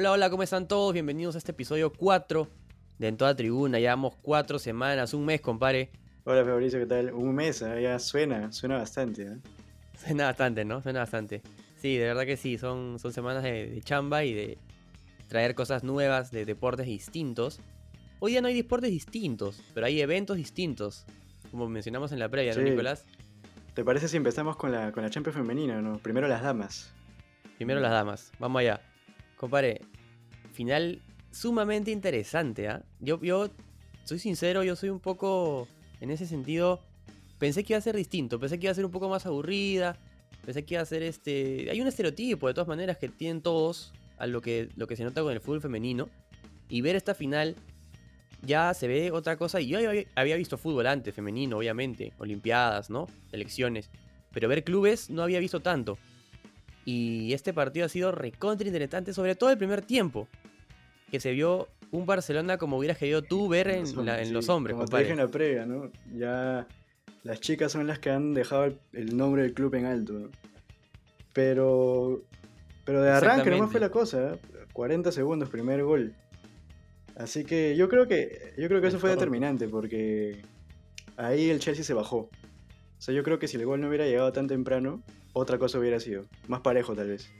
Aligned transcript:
Hola, 0.00 0.12
hola, 0.12 0.30
¿cómo 0.30 0.44
están 0.44 0.68
todos? 0.68 0.92
Bienvenidos 0.92 1.34
a 1.34 1.38
este 1.38 1.50
episodio 1.50 1.92
4 1.92 2.46
de 3.00 3.08
En 3.08 3.16
Toda 3.16 3.34
Tribuna. 3.34 3.80
Llevamos 3.80 4.14
cuatro 4.22 4.60
semanas, 4.60 5.12
un 5.12 5.24
mes, 5.24 5.40
compadre. 5.40 5.90
Hola 6.22 6.44
Fabricio, 6.44 6.78
¿qué 6.78 6.86
tal? 6.86 7.12
Un 7.12 7.34
mes, 7.34 7.62
¿eh? 7.62 7.82
ya 7.82 7.98
suena, 7.98 8.52
suena 8.52 8.78
bastante. 8.78 9.22
¿eh? 9.22 9.36
Suena 9.96 10.26
bastante, 10.26 10.64
¿no? 10.64 10.80
Suena 10.82 11.00
bastante. 11.00 11.42
Sí, 11.78 11.96
de 11.96 12.06
verdad 12.06 12.26
que 12.26 12.36
sí, 12.36 12.58
son, 12.58 13.00
son 13.00 13.12
semanas 13.12 13.42
de, 13.42 13.70
de 13.70 13.82
chamba 13.82 14.22
y 14.22 14.34
de 14.34 14.58
traer 15.26 15.56
cosas 15.56 15.82
nuevas 15.82 16.30
de 16.30 16.44
deportes 16.44 16.86
distintos. 16.86 17.58
Hoy 18.20 18.30
día 18.30 18.40
no 18.40 18.46
hay 18.46 18.54
deportes 18.54 18.92
distintos, 18.92 19.60
pero 19.74 19.84
hay 19.86 20.00
eventos 20.00 20.36
distintos, 20.36 21.06
como 21.50 21.68
mencionamos 21.68 22.12
en 22.12 22.20
la 22.20 22.28
previa, 22.28 22.54
¿no. 22.54 22.62
Nicolás? 22.62 23.04
¿Te 23.74 23.82
parece 23.82 24.06
si 24.06 24.16
empezamos 24.16 24.56
con 24.56 24.70
la, 24.70 24.92
con 24.92 25.02
la 25.02 25.10
Champions 25.10 25.36
femenina, 25.36 25.82
no? 25.82 25.98
Primero 25.98 26.28
las 26.28 26.40
damas. 26.40 26.94
Primero 27.56 27.80
las 27.80 27.90
damas, 27.90 28.30
vamos 28.38 28.60
allá. 28.60 28.80
Compadre, 29.38 29.80
final 30.52 31.00
sumamente 31.30 31.90
interesante, 31.90 32.68
¿ah? 32.68 32.82
Yo, 33.00 33.20
yo, 33.22 33.48
soy 34.04 34.18
sincero, 34.18 34.64
yo 34.64 34.74
soy 34.74 34.90
un 34.90 35.00
poco, 35.00 35.68
en 36.00 36.10
ese 36.10 36.26
sentido, 36.26 36.80
pensé 37.38 37.62
que 37.62 37.72
iba 37.72 37.78
a 37.78 37.82
ser 37.82 37.96
distinto, 37.96 38.40
pensé 38.40 38.58
que 38.58 38.66
iba 38.66 38.72
a 38.72 38.74
ser 38.74 38.84
un 38.84 38.90
poco 38.90 39.08
más 39.08 39.26
aburrida, 39.26 39.96
pensé 40.44 40.64
que 40.64 40.74
iba 40.74 40.82
a 40.82 40.86
ser 40.86 41.02
este... 41.02 41.68
Hay 41.70 41.80
un 41.80 41.86
estereotipo, 41.86 42.48
de 42.48 42.54
todas 42.54 42.68
maneras, 42.68 42.98
que 42.98 43.08
tienen 43.08 43.40
todos 43.40 43.92
a 44.18 44.26
lo 44.26 44.40
que, 44.40 44.70
lo 44.76 44.88
que 44.88 44.96
se 44.96 45.04
nota 45.04 45.22
con 45.22 45.32
el 45.32 45.40
fútbol 45.40 45.60
femenino, 45.60 46.08
y 46.68 46.80
ver 46.80 46.96
esta 46.96 47.14
final 47.14 47.54
ya 48.42 48.74
se 48.74 48.88
ve 48.88 49.12
otra 49.12 49.36
cosa, 49.36 49.60
y 49.60 49.68
yo 49.68 49.78
había, 50.16 50.36
visto 50.36 50.58
fútbol 50.58 50.88
antes, 50.88 51.14
femenino, 51.14 51.58
obviamente, 51.58 52.12
olimpiadas, 52.18 52.90
¿no? 52.90 53.06
Selecciones, 53.30 53.90
pero 54.32 54.48
ver 54.48 54.64
clubes 54.64 55.10
no 55.10 55.22
había 55.22 55.38
visto 55.38 55.60
tanto. 55.60 55.96
Y 56.90 57.34
este 57.34 57.52
partido 57.52 57.84
ha 57.84 57.88
sido 57.90 58.12
recontra 58.12 58.66
interesante, 58.66 59.12
sobre 59.12 59.34
todo 59.34 59.50
el 59.50 59.58
primer 59.58 59.82
tiempo. 59.82 60.26
Que 61.10 61.20
se 61.20 61.32
vio 61.32 61.68
un 61.90 62.06
Barcelona 62.06 62.56
como 62.56 62.78
hubieras 62.78 62.96
querido 62.96 63.20
tú 63.22 63.46
ver 63.48 63.68
en, 63.68 63.80
Los 63.80 63.92
la- 63.94 64.00
hombres, 64.00 64.18
en 64.20 64.26
sí, 64.28 64.32
los 64.32 64.48
hombres, 64.48 64.72
Como 64.74 64.84
te 64.84 64.86
compadre. 64.86 65.04
dije 65.04 65.12
en 65.12 65.18
la 65.18 65.28
previa, 65.30 65.66
¿no? 65.66 65.90
Ya 66.14 66.66
las 67.24 67.40
chicas 67.40 67.72
son 67.72 67.86
las 67.86 67.98
que 67.98 68.08
han 68.10 68.32
dejado 68.32 68.64
el, 68.64 68.78
el 68.94 69.16
nombre 69.16 69.42
del 69.42 69.52
club 69.52 69.74
en 69.74 69.84
alto, 69.84 70.14
¿no? 70.14 70.28
Pero, 71.32 72.22
pero 72.84 73.02
de 73.02 73.10
arranque 73.10 73.50
nomás 73.50 73.70
fue 73.70 73.80
la 73.80 73.90
cosa, 73.90 74.34
¿eh? 74.34 74.38
40 74.72 75.12
segundos, 75.12 75.48
primer 75.50 75.82
gol. 75.82 76.14
Así 77.16 77.44
que 77.44 77.76
yo 77.76 77.88
creo 77.88 78.06
que 78.06 78.54
yo 78.56 78.68
creo 78.68 78.80
que 78.80 78.88
eso 78.88 78.98
fue 78.98 79.10
determinante 79.10 79.68
porque 79.68 80.42
ahí 81.16 81.50
el 81.50 81.58
Chelsea 81.58 81.84
se 81.84 81.94
bajó. 81.94 82.16
O 82.18 83.00
sea, 83.00 83.14
yo 83.14 83.22
creo 83.22 83.38
que 83.38 83.48
si 83.48 83.56
el 83.56 83.66
gol 83.66 83.80
no 83.80 83.88
hubiera 83.88 84.06
llegado 84.06 84.32
tan 84.32 84.46
temprano, 84.46 85.02
otra 85.32 85.58
cosa 85.58 85.78
hubiera 85.78 86.00
sido. 86.00 86.24
Más 86.46 86.60
parejo 86.60 86.94
tal 86.94 87.08
vez. 87.08 87.30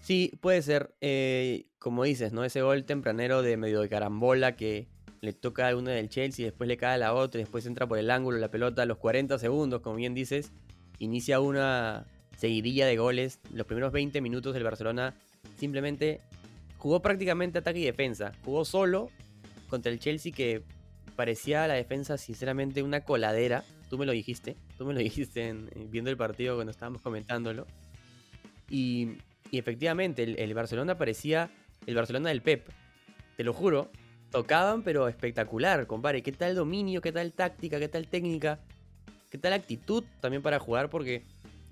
Sí, 0.00 0.32
puede 0.40 0.62
ser. 0.62 0.94
eh, 1.00 1.66
como 1.78 2.04
dices, 2.04 2.32
¿no? 2.32 2.44
Ese 2.44 2.62
gol 2.62 2.84
tempranero 2.84 3.42
de 3.42 3.58
medio 3.58 3.80
de 3.82 3.90
carambola 3.90 4.56
que 4.56 4.88
le 5.20 5.32
toca 5.34 5.68
a 5.68 5.76
una 5.76 5.90
del 5.90 6.08
Chelsea, 6.08 6.44
después 6.46 6.66
le 6.66 6.76
cae 6.76 6.94
a 6.94 6.98
la 6.98 7.14
otra, 7.14 7.40
y 7.40 7.44
después 7.44 7.66
entra 7.66 7.86
por 7.86 7.98
el 7.98 8.10
ángulo 8.10 8.38
la 8.38 8.50
pelota 8.50 8.82
a 8.82 8.86
los 8.86 8.98
40 8.98 9.38
segundos, 9.38 9.82
como 9.82 9.96
bien 9.96 10.14
dices. 10.14 10.52
Inicia 10.98 11.40
una 11.40 12.06
seguidilla 12.36 12.86
de 12.86 12.96
goles. 12.96 13.40
Los 13.52 13.66
primeros 13.66 13.92
20 13.92 14.20
minutos 14.20 14.54
del 14.54 14.62
Barcelona 14.62 15.14
simplemente 15.58 16.20
jugó 16.78 17.00
prácticamente 17.02 17.58
ataque 17.58 17.80
y 17.80 17.84
defensa. 17.84 18.32
Jugó 18.44 18.64
solo 18.64 19.10
contra 19.68 19.90
el 19.92 19.98
Chelsea 19.98 20.32
que 20.32 20.62
parecía 21.16 21.66
la 21.66 21.74
defensa 21.74 22.16
sinceramente 22.18 22.82
una 22.82 23.00
coladera. 23.00 23.64
Tú 23.90 23.98
me 23.98 24.06
lo 24.06 24.12
dijiste, 24.12 24.56
tú 24.78 24.84
me 24.84 24.92
lo 24.94 25.00
dijiste 25.00 25.48
en- 25.48 25.70
en- 25.74 25.90
viendo 25.90 26.10
el 26.10 26.16
partido 26.16 26.54
cuando 26.54 26.70
estábamos 26.70 27.02
comentándolo. 27.02 27.66
Y, 28.70 29.18
efectivamente, 29.52 30.22
el, 30.22 30.38
el 30.38 30.54
Barcelona 30.54 30.96
parecía 30.96 31.50
el 31.86 31.94
Barcelona 31.94 32.30
del 32.30 32.42
Pep. 32.42 32.66
Te 33.36 33.44
lo 33.44 33.52
juro. 33.52 33.90
Tocaban, 34.30 34.82
pero 34.82 35.06
espectacular, 35.06 35.86
compadre. 35.86 36.22
¿Qué 36.22 36.32
tal 36.32 36.54
dominio? 36.56 37.00
¿Qué 37.00 37.12
tal 37.12 37.32
táctica? 37.32 37.78
¿Qué 37.78 37.88
tal 37.88 38.08
técnica? 38.08 38.58
¿Qué 39.30 39.38
tal 39.38 39.52
actitud 39.52 40.02
también 40.20 40.42
para 40.42 40.58
jugar? 40.58 40.90
Porque 40.90 41.22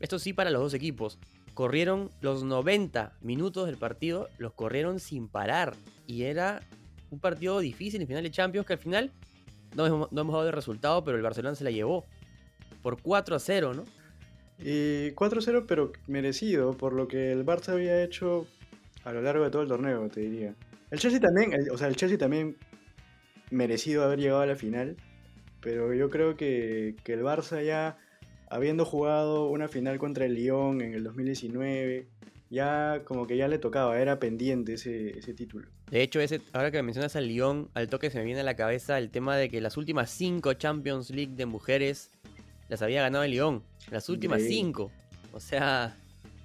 esto 0.00 0.18
sí 0.18 0.32
para 0.32 0.50
los 0.50 0.62
dos 0.62 0.74
equipos. 0.74 1.18
Corrieron 1.54 2.10
los 2.20 2.44
90 2.44 3.14
minutos 3.20 3.66
del 3.66 3.76
partido, 3.78 4.28
los 4.38 4.52
corrieron 4.52 5.00
sin 5.00 5.28
parar. 5.28 5.74
Y 6.06 6.22
era 6.22 6.62
un 7.10 7.18
partido 7.18 7.58
difícil 7.58 8.00
en 8.00 8.06
final 8.06 8.22
de 8.22 8.30
Champions 8.30 8.66
que 8.66 8.72
al 8.74 8.78
final 8.78 9.10
no 9.74 10.08
no 10.10 10.20
hemos 10.20 10.34
dado 10.34 10.46
el 10.46 10.52
resultado, 10.52 11.02
pero 11.04 11.16
el 11.16 11.22
Barcelona 11.22 11.56
se 11.56 11.64
la 11.64 11.70
llevó. 11.72 12.06
Por 12.82 13.00
4 13.00 13.36
a 13.36 13.38
0, 13.38 13.74
¿no? 13.74 13.84
Y 14.58 15.10
4-0, 15.12 15.64
pero 15.66 15.92
merecido, 16.06 16.76
por 16.76 16.92
lo 16.92 17.08
que 17.08 17.32
el 17.32 17.44
Barça 17.44 17.70
había 17.70 18.02
hecho 18.02 18.46
a 19.04 19.12
lo 19.12 19.22
largo 19.22 19.44
de 19.44 19.50
todo 19.50 19.62
el 19.62 19.68
torneo, 19.68 20.08
te 20.08 20.20
diría. 20.20 20.54
El 20.90 20.98
Chelsea 21.00 21.18
también, 21.20 21.52
el- 21.52 21.70
o 21.70 21.78
sea, 21.78 21.88
el 21.88 21.96
Chelsea 21.96 22.18
también 22.18 22.56
merecido 23.50 24.04
haber 24.04 24.18
llegado 24.20 24.40
a 24.42 24.46
la 24.46 24.56
final, 24.56 24.96
pero 25.60 25.92
yo 25.94 26.10
creo 26.10 26.36
que, 26.36 26.96
que 27.04 27.12
el 27.14 27.22
Barça 27.22 27.64
ya, 27.64 27.98
habiendo 28.50 28.84
jugado 28.84 29.48
una 29.48 29.68
final 29.68 29.98
contra 29.98 30.24
el 30.26 30.34
Lyon 30.34 30.80
en 30.80 30.94
el 30.94 31.04
2019, 31.04 32.06
ya 32.50 33.02
como 33.04 33.26
que 33.26 33.36
ya 33.36 33.48
le 33.48 33.58
tocaba, 33.58 33.98
era 34.00 34.18
pendiente 34.18 34.74
ese, 34.74 35.18
ese 35.18 35.32
título. 35.34 35.68
De 35.90 36.02
hecho, 36.02 36.20
ese, 36.20 36.40
ahora 36.52 36.70
que 36.70 36.82
mencionas 36.82 37.16
al 37.16 37.26
Lyon, 37.26 37.68
al 37.74 37.88
toque 37.88 38.10
se 38.10 38.18
me 38.18 38.24
viene 38.24 38.40
a 38.40 38.44
la 38.44 38.56
cabeza 38.56 38.98
el 38.98 39.10
tema 39.10 39.36
de 39.36 39.48
que 39.48 39.60
las 39.60 39.76
últimas 39.76 40.10
5 40.10 40.52
Champions 40.54 41.10
League 41.10 41.34
de 41.34 41.46
mujeres 41.46 42.10
las 42.72 42.80
había 42.82 43.02
ganado 43.02 43.22
el 43.24 43.30
Lyon. 43.32 43.62
Las 43.90 44.08
últimas 44.08 44.40
Increíble. 44.40 44.64
5. 44.64 44.90
O 45.34 45.40
sea, 45.40 45.94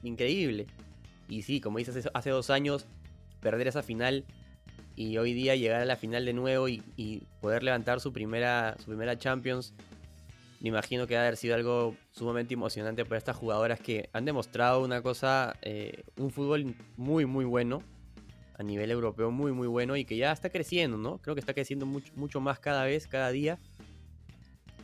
increíble. 0.03 0.67
Y 1.29 1.41
sí, 1.43 1.61
como 1.61 1.77
dices, 1.77 1.95
hace- 1.95 2.09
hace 2.13 2.29
dos 2.31 2.49
años 2.49 2.85
perder 3.39 3.67
esa 3.67 3.81
final 3.81 4.25
y 4.97 5.17
hoy 5.17 5.33
día 5.33 5.55
llegar 5.55 5.81
a 5.81 5.85
la 5.85 5.95
final 5.95 6.25
de 6.25 6.33
nuevo 6.33 6.67
y, 6.67 6.83
y 6.97 7.21
poder 7.39 7.63
levantar 7.63 8.01
su 8.01 8.11
primera, 8.11 8.75
su 8.79 8.85
primera 8.87 9.17
Champions, 9.17 9.73
me 10.59 10.67
imagino 10.69 11.07
que 11.07 11.15
ha 11.15 11.21
haber 11.21 11.37
sido 11.37 11.55
algo 11.55 11.95
sumamente 12.11 12.55
emocionante 12.55 13.05
para 13.05 13.17
estas 13.19 13.37
jugadoras 13.37 13.79
que 13.79 14.09
han 14.11 14.25
demostrado 14.25 14.83
una 14.83 15.01
cosa, 15.01 15.55
eh, 15.61 16.03
un 16.17 16.31
fútbol 16.31 16.75
muy, 16.97 17.25
muy 17.25 17.45
bueno 17.45 17.81
a 18.57 18.63
nivel 18.63 18.89
europeo 18.91 19.29
muy 19.31 19.51
muy 19.53 19.67
bueno 19.67 19.95
y 19.95 20.03
que 20.03 20.17
ya 20.17 20.31
está 20.33 20.49
creciendo, 20.49 20.97
¿no? 20.97 21.19
Creo 21.19 21.35
que 21.35 21.39
está 21.41 21.53
creciendo 21.53 21.85
mucho, 21.85 22.11
mucho 22.15 22.41
más 22.41 22.59
cada 22.59 22.83
vez, 22.83 23.07
cada 23.07 23.31
día. 23.31 23.59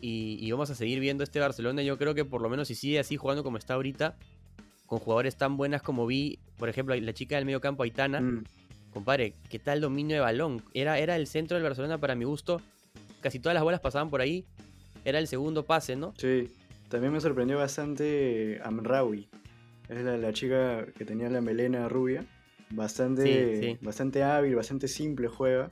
Y, 0.06 0.38
y 0.46 0.52
vamos 0.52 0.70
a 0.70 0.76
seguir 0.76 1.00
viendo 1.00 1.24
este 1.24 1.40
Barcelona. 1.40 1.82
Yo 1.82 1.98
creo 1.98 2.14
que 2.14 2.26
por 2.26 2.42
lo 2.42 2.50
menos 2.50 2.68
si 2.68 2.76
sigue 2.76 3.00
así 3.00 3.16
jugando 3.16 3.42
como 3.42 3.58
está 3.58 3.76
ahorita, 3.76 4.18
con 4.86 5.00
jugadores 5.00 5.38
tan 5.38 5.56
buenas 5.56 5.82
como 5.82 6.06
vi, 6.06 6.40
por 6.58 6.68
ejemplo, 6.68 6.94
la 6.94 7.14
chica 7.14 7.38
del 7.38 7.46
medio 7.46 7.62
campo 7.62 7.84
Aitana, 7.84 8.20
Mm. 8.20 8.44
compadre, 8.92 9.34
¿qué 9.50 9.60
tal 9.60 9.80
dominio 9.80 10.16
de 10.18 10.20
balón? 10.20 10.62
Era, 10.74 11.00
era 11.00 11.16
el 11.16 11.26
centro 11.26 11.56
del 11.56 11.64
Barcelona 11.64 12.00
para 12.00 12.16
mi 12.16 12.26
gusto. 12.26 12.62
Casi 13.22 13.40
todas 13.40 13.54
las 13.54 13.64
bolas 13.64 13.80
pasaban 13.80 14.10
por 14.10 14.20
ahí. 14.20 14.44
Era 15.06 15.20
el 15.20 15.28
segundo 15.28 15.64
pase, 15.64 15.96
¿no? 15.96 16.14
Sí, 16.18 16.50
también 16.90 17.14
me 17.14 17.22
sorprendió 17.22 17.58
bastante 17.58 18.60
Amraoui. 18.62 19.30
Es 19.88 20.04
la, 20.04 20.18
la 20.18 20.34
chica 20.34 20.86
que 20.98 21.06
tenía 21.06 21.30
la 21.30 21.40
melena 21.40 21.88
rubia. 21.88 22.26
Bastante, 22.72 23.56
Sí, 23.62 23.68
sí. 23.74 23.78
bastante 23.82 24.22
hábil, 24.24 24.56
bastante 24.56 24.90
simple 24.90 25.30
juega. 25.30 25.72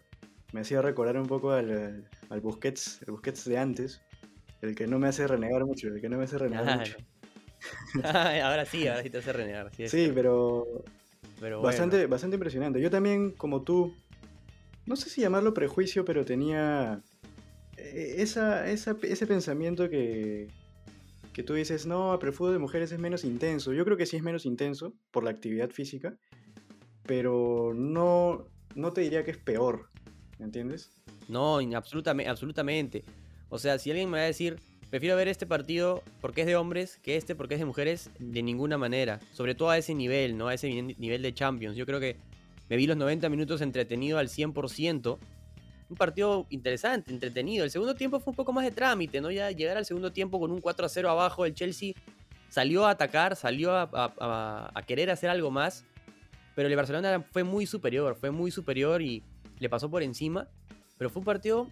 Me 0.53 0.62
hacía 0.62 0.81
recordar 0.81 1.18
un 1.18 1.28
poco 1.28 1.52
al, 1.52 1.70
al, 1.70 2.09
al 2.30 2.40
Busquets, 2.40 3.02
el 3.06 3.12
Busquets 3.12 3.44
de 3.46 3.58
antes. 3.58 4.02
El 4.62 4.76
que 4.76 4.88
no 4.88 5.00
me 5.00 5.08
hace 5.08 5.28
renegar 5.28 5.66
mucho, 5.66 5.88
el 5.88 6.00
que 6.02 6.10
no 6.10 6.18
me 6.18 6.26
hace 6.26 6.38
renegar 6.38 6.78
mucho. 6.78 6.98
ahora 8.44 8.66
sí, 8.66 8.88
ahora 8.88 9.04
sí 9.04 9.10
te 9.10 9.18
hace 9.20 9.34
renegar. 9.34 9.72
Sí, 9.74 10.12
pero 10.14 10.66
pero 11.40 11.58
bueno. 11.60 11.64
bastante, 11.64 12.06
bastante 12.08 12.36
impresionante. 12.36 12.80
Yo 12.82 12.90
también, 12.92 13.32
como 13.32 13.64
tú, 13.64 13.92
no 14.85 14.96
sé 14.96 15.09
si 15.09 15.22
llamarlo 15.22 15.53
prejuicio, 15.53 16.06
pero 16.06 16.24
tenía 16.26 17.02
eh, 17.78 18.16
esa, 18.20 18.70
esa- 18.70 18.97
ese 19.02 19.26
pensamiento 19.26 19.90
que, 19.90 20.47
que 21.34 21.41
tú 21.44 21.56
dices, 21.56 21.88
no, 21.88 22.16
pero 22.20 22.32
el 22.32 22.38
fútbol 22.38 22.53
de 22.53 22.59
mujeres 22.59 22.91
es 22.91 23.00
menos 23.00 23.24
intenso. 23.24 23.74
Yo 23.74 23.84
creo 23.85 23.97
que 23.97 24.06
sí 24.06 24.18
es 24.18 24.24
menos 24.24 24.46
intenso 24.46 24.94
por 25.12 25.24
la 25.24 25.32
actividad 25.32 25.72
física, 25.72 26.16
pero 27.08 27.74
no, 27.74 28.47
no 28.76 28.94
te 28.94 29.02
diría 29.02 29.24
que 29.24 29.32
es 29.32 29.38
peor, 29.38 29.88
¿me 30.38 30.46
entiendes? 30.46 30.91
No, 31.28 31.58
absolutamente, 31.76 32.30
absolutamente. 32.30 33.03
O 33.52 33.59
sea, 33.59 33.78
si 33.78 33.92
alguien 33.92 34.09
me 34.09 34.18
va 34.18 34.24
a 34.24 34.28
decir, 34.28 34.58
prefiero 34.90 35.16
ver 35.18 35.28
este 35.28 35.46
partido 35.46 36.02
porque 36.22 36.42
es 36.42 36.48
de 36.48 36.56
hombres 36.56 36.98
que 37.03 37.18
este 37.18 37.36
porque 37.36 37.56
es 37.56 37.59
de 37.59 37.66
mujeres, 37.66 38.09
de 38.18 38.42
ninguna 38.42 38.78
manera. 38.78 39.20
Sobre 39.34 39.53
todo 39.56 39.70
a 39.70 39.78
ese 39.78 39.94
nivel, 39.94 40.38
¿no? 40.38 40.48
A 40.48 40.53
ese 40.53 40.70
ni- 40.70 40.96
nivel 40.96 41.22
de 41.22 41.34
Champions. 41.34 41.76
Yo 41.78 41.86
creo 41.86 42.00
que 42.00 42.16
me 42.70 42.78
vi 42.78 42.88
los 42.88 42.96
90 42.98 43.28
minutos 43.30 43.62
entretenido 43.62 44.18
al 44.18 44.30
100%. 44.30 45.20
Un 45.90 45.98
partido 45.98 46.48
interesante, 46.50 47.12
entretenido. 47.12 47.66
El 47.66 47.72
segundo 47.72 47.94
tiempo 47.96 48.22
fue 48.22 48.32
un 48.32 48.38
poco 48.38 48.53
más 48.53 48.64
de 48.64 48.72
trámite, 48.72 49.20
¿no? 49.20 49.30
Ya 49.30 49.52
llegar 49.52 49.76
al 49.76 49.86
segundo 49.86 50.14
tiempo 50.14 50.40
con 50.40 50.50
un 50.50 50.62
4 50.62 50.86
a 50.86 50.90
0 50.90 51.09
abajo, 51.09 51.46
el 51.46 51.54
Chelsea 51.54 51.94
salió 52.47 52.86
a 52.86 52.92
atacar, 52.92 53.36
salió 53.36 53.74
a- 53.76 54.70
a 54.74 54.82
querer 54.84 55.12
hacer 55.12 55.30
algo 55.30 55.52
más. 55.52 55.84
Pero 56.56 56.70
el 56.70 56.76
Barcelona 56.78 57.26
fue 57.32 57.44
muy 57.44 57.66
superior, 57.66 58.16
fue 58.16 58.32
muy 58.32 58.52
superior 58.52 59.02
y 59.02 59.24
le 59.59 59.70
pasó 59.70 59.90
por 59.90 60.04
encima. 60.04 60.47
Pero 60.97 61.09
fue 61.09 61.20
un 61.20 61.26
partido 61.26 61.68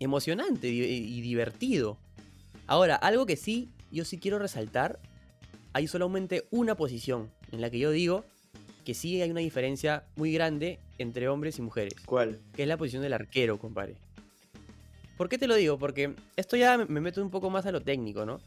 emocionante 0.00 0.68
y, 0.68 0.80
y 0.82 1.20
divertido. 1.20 1.98
Ahora, 2.66 2.96
algo 2.96 3.26
que 3.26 3.36
sí, 3.36 3.70
yo 3.90 4.04
sí 4.04 4.18
quiero 4.18 4.38
resaltar, 4.38 5.00
hay 5.72 5.86
solamente 5.86 6.46
una 6.50 6.74
posición 6.76 7.30
en 7.52 7.60
la 7.60 7.70
que 7.70 7.78
yo 7.78 7.90
digo 7.90 8.24
que 8.84 8.94
sí 8.94 9.20
hay 9.20 9.30
una 9.30 9.40
diferencia 9.40 10.04
muy 10.16 10.32
grande 10.32 10.78
entre 10.98 11.28
hombres 11.28 11.58
y 11.58 11.62
mujeres, 11.62 11.94
¿Cuál? 12.06 12.40
que 12.54 12.62
es 12.62 12.68
la 12.68 12.76
posición 12.76 13.02
del 13.02 13.12
arquero, 13.12 13.58
compadre. 13.58 13.96
¿Por 15.16 15.28
qué 15.28 15.36
te 15.36 15.46
lo 15.46 15.54
digo? 15.56 15.78
Porque 15.78 16.14
esto 16.36 16.56
ya 16.56 16.78
me- 16.78 16.86
me 16.86 17.00
meto 17.00 17.22
un 17.22 17.30
poco 17.30 17.50
más 17.50 17.66
a 17.66 17.72
lo 17.72 17.80
técnico, 17.82 18.24
¿no? 18.24 18.40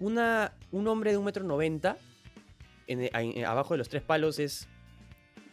Una, 0.00 0.52
un 0.72 0.88
hombre 0.88 1.10
de 1.12 1.18
un 1.18 1.24
metro 1.24 1.44
noventa 1.44 1.96
en- 2.86 3.08
en- 3.14 3.44
abajo 3.44 3.74
de 3.74 3.78
los 3.78 3.88
tres 3.88 4.02
palos 4.02 4.38
es 4.38 4.66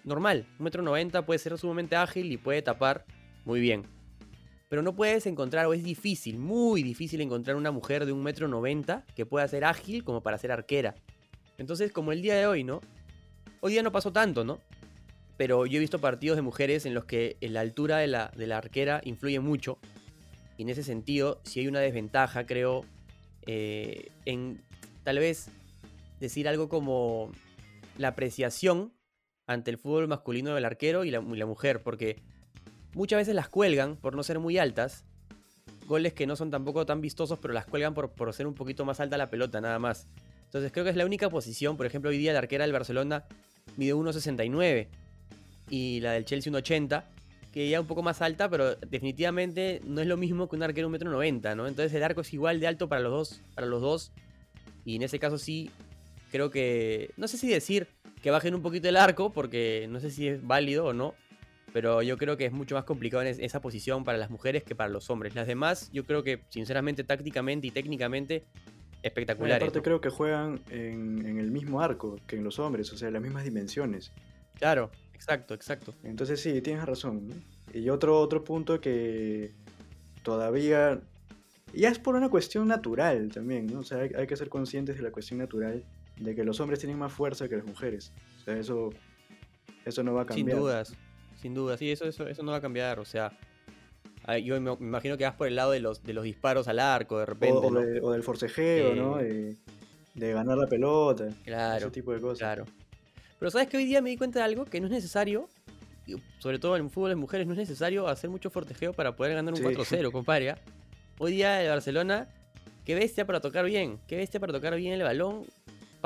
normal. 0.03 0.45
Un 0.57 0.63
metro 0.65 0.81
noventa 0.81 1.25
puede 1.25 1.37
ser 1.39 1.57
sumamente 1.57 1.95
ágil 1.95 2.31
y 2.31 2.37
puede 2.37 2.61
tapar 2.61 3.05
muy 3.45 3.59
bien. 3.59 3.83
Pero 4.69 4.81
no 4.81 4.95
puedes 4.95 5.25
encontrar, 5.25 5.65
o 5.65 5.73
es 5.73 5.83
difícil, 5.83 6.37
muy 6.37 6.83
difícil 6.83 7.21
encontrar 7.21 7.55
una 7.55 7.71
mujer 7.71 8.05
de 8.05 8.11
un 8.11 8.21
metro 8.21 8.47
noventa 8.47 9.05
que 9.15 9.25
pueda 9.25 9.47
ser 9.47 9.63
ágil 9.63 10.03
como 10.03 10.21
para 10.21 10.37
ser 10.37 10.51
arquera. 10.51 10.95
Entonces, 11.57 11.91
como 11.91 12.11
el 12.11 12.21
día 12.21 12.35
de 12.35 12.47
hoy, 12.47 12.63
¿no? 12.63 12.81
Hoy 13.61 13.71
día 13.71 13.83
no 13.83 13.91
pasó 13.91 14.11
tanto, 14.11 14.43
¿no? 14.43 14.59
Pero 15.37 15.65
yo 15.65 15.77
he 15.77 15.79
visto 15.79 15.99
partidos 15.99 16.35
de 16.35 16.41
mujeres 16.41 16.85
en 16.85 16.93
los 16.93 17.05
que 17.05 17.37
la 17.41 17.61
altura 17.61 17.97
de 17.97 18.07
la, 18.07 18.31
de 18.35 18.47
la 18.47 18.57
arquera 18.57 19.01
influye 19.03 19.39
mucho. 19.39 19.77
Y 20.57 20.63
en 20.63 20.69
ese 20.69 20.83
sentido, 20.83 21.39
si 21.43 21.59
hay 21.59 21.67
una 21.67 21.79
desventaja, 21.79 22.45
creo, 22.45 22.83
eh, 23.45 24.09
en 24.25 24.61
tal 25.03 25.19
vez 25.19 25.49
decir 26.19 26.47
algo 26.47 26.67
como 26.67 27.31
la 27.97 28.09
apreciación 28.09 28.93
ante 29.45 29.71
el 29.71 29.77
fútbol 29.77 30.07
masculino 30.07 30.53
del 30.53 30.65
arquero 30.65 31.05
y 31.05 31.11
la, 31.11 31.19
y 31.19 31.37
la 31.37 31.45
mujer, 31.45 31.81
porque 31.83 32.17
muchas 32.97 33.17
veces 33.17 33.35
las 33.35 33.47
cuelgan 33.47 33.95
por 33.95 34.15
no 34.15 34.23
ser 34.23 34.39
muy 34.39 34.57
altas. 34.57 35.05
Goles 35.85 36.13
que 36.13 36.27
no 36.27 36.35
son 36.35 36.51
tampoco 36.51 36.85
tan 36.85 36.99
vistosos, 36.99 37.39
pero 37.39 37.53
las 37.53 37.65
cuelgan 37.65 37.93
por, 37.93 38.11
por 38.11 38.33
ser 38.33 38.47
un 38.47 38.55
poquito 38.55 38.83
más 38.83 38.99
alta 38.99 39.17
la 39.17 39.29
pelota, 39.29 39.61
nada 39.61 39.79
más. 39.79 40.07
Entonces 40.45 40.71
creo 40.71 40.83
que 40.83 40.91
es 40.91 40.97
la 40.97 41.05
única 41.05 41.29
posición. 41.29 41.77
Por 41.77 41.85
ejemplo, 41.85 42.09
hoy 42.09 42.17
día 42.17 42.33
la 42.33 42.39
arquera 42.39 42.65
del 42.65 42.73
Barcelona 42.73 43.25
mide 43.77 43.93
1,69 43.93 44.87
y 45.69 45.99
la 46.01 46.13
del 46.13 46.25
Chelsea 46.25 46.51
1,80, 46.51 47.03
que 47.53 47.69
ya 47.69 47.79
un 47.79 47.87
poco 47.87 48.01
más 48.01 48.21
alta, 48.21 48.49
pero 48.49 48.75
definitivamente 48.75 49.81
no 49.85 50.01
es 50.01 50.07
lo 50.07 50.17
mismo 50.17 50.49
que 50.49 50.55
un 50.55 50.63
arquero 50.63 50.89
1,90m, 50.89 51.55
¿no? 51.55 51.67
Entonces 51.67 51.93
el 51.93 52.03
arco 52.03 52.21
es 52.21 52.33
igual 52.33 52.59
de 52.59 52.67
alto 52.67 52.89
para 52.89 53.01
los 53.01 53.11
dos, 53.11 53.41
para 53.53 53.67
los 53.67 53.81
dos. 53.81 54.11
Y 54.85 54.95
en 54.95 55.03
ese 55.03 55.19
caso 55.19 55.37
sí, 55.37 55.69
creo 56.31 56.49
que. 56.49 57.11
No 57.17 57.27
sé 57.27 57.37
si 57.37 57.47
decir 57.47 57.87
que 58.21 58.31
bajen 58.31 58.55
un 58.55 58.61
poquito 58.61 58.89
el 58.89 58.97
arco, 58.97 59.31
porque 59.31 59.87
no 59.89 59.99
sé 59.99 60.09
si 60.09 60.27
es 60.27 60.45
válido 60.45 60.85
o 60.85 60.93
no. 60.93 61.13
Pero 61.73 62.01
yo 62.01 62.17
creo 62.17 62.37
que 62.37 62.45
es 62.45 62.51
mucho 62.51 62.75
más 62.75 62.85
complicado 62.85 63.21
en 63.21 63.27
es- 63.27 63.39
esa 63.39 63.61
posición 63.61 64.03
para 64.03 64.17
las 64.17 64.29
mujeres 64.29 64.63
que 64.63 64.73
para 64.75 64.89
los 64.89 65.09
hombres. 65.09 65.35
Las 65.35 65.47
demás, 65.47 65.89
yo 65.91 66.05
creo 66.05 66.23
que, 66.23 66.41
sinceramente, 66.49 67.03
tácticamente 67.03 67.67
y 67.67 67.71
técnicamente, 67.71 68.45
Bueno, 68.45 68.99
espectaculares. 69.03 69.57
aparte 69.63 69.79
¿no? 69.79 69.83
creo 69.83 70.01
que 70.01 70.09
juegan 70.09 70.61
en, 70.69 71.25
en 71.25 71.37
el 71.39 71.51
mismo 71.51 71.81
arco 71.81 72.19
que 72.25 72.37
en 72.37 72.43
los 72.43 72.57
hombres, 72.59 72.91
o 72.93 72.97
sea, 72.97 73.11
las 73.11 73.21
mismas 73.21 73.43
dimensiones. 73.43 74.11
Claro, 74.55 74.89
exacto, 75.13 75.53
exacto. 75.53 75.93
Entonces 76.03 76.41
sí, 76.41 76.61
tienes 76.61 76.85
razón. 76.85 77.27
¿no? 77.27 77.35
Y 77.73 77.89
otro, 77.89 78.19
otro 78.19 78.43
punto 78.43 78.79
que 78.81 79.53
todavía... 80.23 80.99
Ya 81.73 81.89
es 81.89 81.99
por 81.99 82.15
una 82.15 82.29
cuestión 82.29 82.67
natural 82.69 83.29
también, 83.29 83.67
¿no? 83.67 83.79
O 83.79 83.83
sea, 83.83 83.99
hay, 83.99 84.11
hay 84.17 84.25
que 84.25 84.37
ser 84.37 84.47
conscientes 84.47 84.95
de 84.95 85.03
la 85.03 85.11
cuestión 85.11 85.39
natural 85.39 85.83
de 86.17 86.33
que 86.33 86.45
los 86.45 86.59
hombres 86.61 86.79
tienen 86.79 86.97
más 86.97 87.11
fuerza 87.11 87.49
que 87.49 87.57
las 87.57 87.65
mujeres. 87.65 88.13
O 88.39 88.43
sea, 88.45 88.57
eso, 88.57 88.89
eso 89.85 90.01
no 90.01 90.13
va 90.13 90.21
a 90.21 90.25
Sin 90.25 90.37
cambiar. 90.45 90.59
dudas, 90.59 90.93
sin 91.41 91.53
dudas. 91.53 91.79
Sí, 91.79 91.91
eso, 91.91 92.05
eso, 92.05 92.27
eso 92.27 92.43
no 92.43 92.51
va 92.51 92.57
a 92.57 92.61
cambiar. 92.61 92.99
O 92.99 93.05
sea, 93.05 93.31
yo 94.43 94.59
me 94.59 94.71
imagino 94.79 95.17
que 95.17 95.23
vas 95.23 95.35
por 95.35 95.47
el 95.47 95.55
lado 95.55 95.71
de 95.71 95.79
los, 95.79 96.03
de 96.03 96.13
los 96.13 96.23
disparos 96.23 96.67
al 96.67 96.79
arco 96.79 97.19
de 97.19 97.25
repente. 97.25 97.57
o 97.57 97.71
¿no? 97.71 97.79
de- 97.81 98.01
o 98.01 98.11
del 98.11 98.23
forcejeo, 98.23 98.95
¿no? 98.95 99.19
Eh, 99.19 99.55
De, 100.15 100.27
de 100.27 100.33
ganar 100.33 100.57
la 100.57 100.67
pelota, 100.67 101.29
Claro, 101.45 101.77
ese 101.77 101.91
tipo 101.91 102.11
de 102.13 102.19
cosas. 102.19 102.39
claro. 102.39 102.65
Pero 103.39 103.51
sabes 103.51 103.67
que 103.67 103.77
hoy 103.77 103.85
día 103.85 104.01
me 104.01 104.09
di 104.09 104.17
cuenta 104.17 104.39
de 104.39 104.45
algo 104.45 104.65
que 104.65 104.79
no 104.81 104.87
es 104.87 104.91
necesario, 104.91 105.47
sobre 106.39 106.57
todo 106.57 106.75
en 106.75 106.85
el 106.85 106.89
fútbol 106.89 107.09
de 107.09 107.15
mujeres, 107.15 107.45
no 107.45 107.53
es 107.53 107.59
necesario 107.59 108.07
hacer 108.07 108.29
mucho 108.29 108.49
fortejeo 108.49 108.93
para 108.93 109.15
poder 109.15 109.35
ganar 109.35 109.53
un 109.53 109.59
Sí. 109.59 109.63
4-0, 109.63 110.11
compadre. 110.11 110.49
¿ah? 110.51 110.57
Hoy 111.19 111.33
día 111.33 111.61
el 111.61 111.69
Barcelona, 111.69 112.27
qué 112.83 112.95
bestia 112.95 113.25
para 113.27 113.39
tocar 113.39 113.65
bien, 113.65 113.99
qué 114.07 114.15
bestia 114.17 114.39
para 114.39 114.53
tocar 114.53 114.75
bien 114.75 114.93
el 114.93 115.03
balón. 115.03 115.43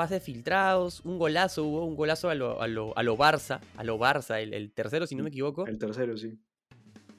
Pases 0.02 0.20
filtrados, 0.20 1.00
un 1.04 1.16
golazo 1.16 1.62
hubo, 1.62 1.84
un 1.86 1.94
golazo 1.94 2.28
a 2.28 2.34
lo, 2.34 2.60
a 2.60 2.66
lo, 2.66 2.92
a 2.98 3.04
lo 3.04 3.16
Barça, 3.16 3.60
a 3.76 3.84
lo 3.84 4.00
Barça, 4.00 4.40
el, 4.42 4.52
el 4.52 4.72
tercero 4.72 5.06
si 5.06 5.14
no 5.14 5.22
me 5.22 5.28
equivoco. 5.28 5.64
El 5.64 5.78
tercero, 5.78 6.16
sí. 6.16 6.36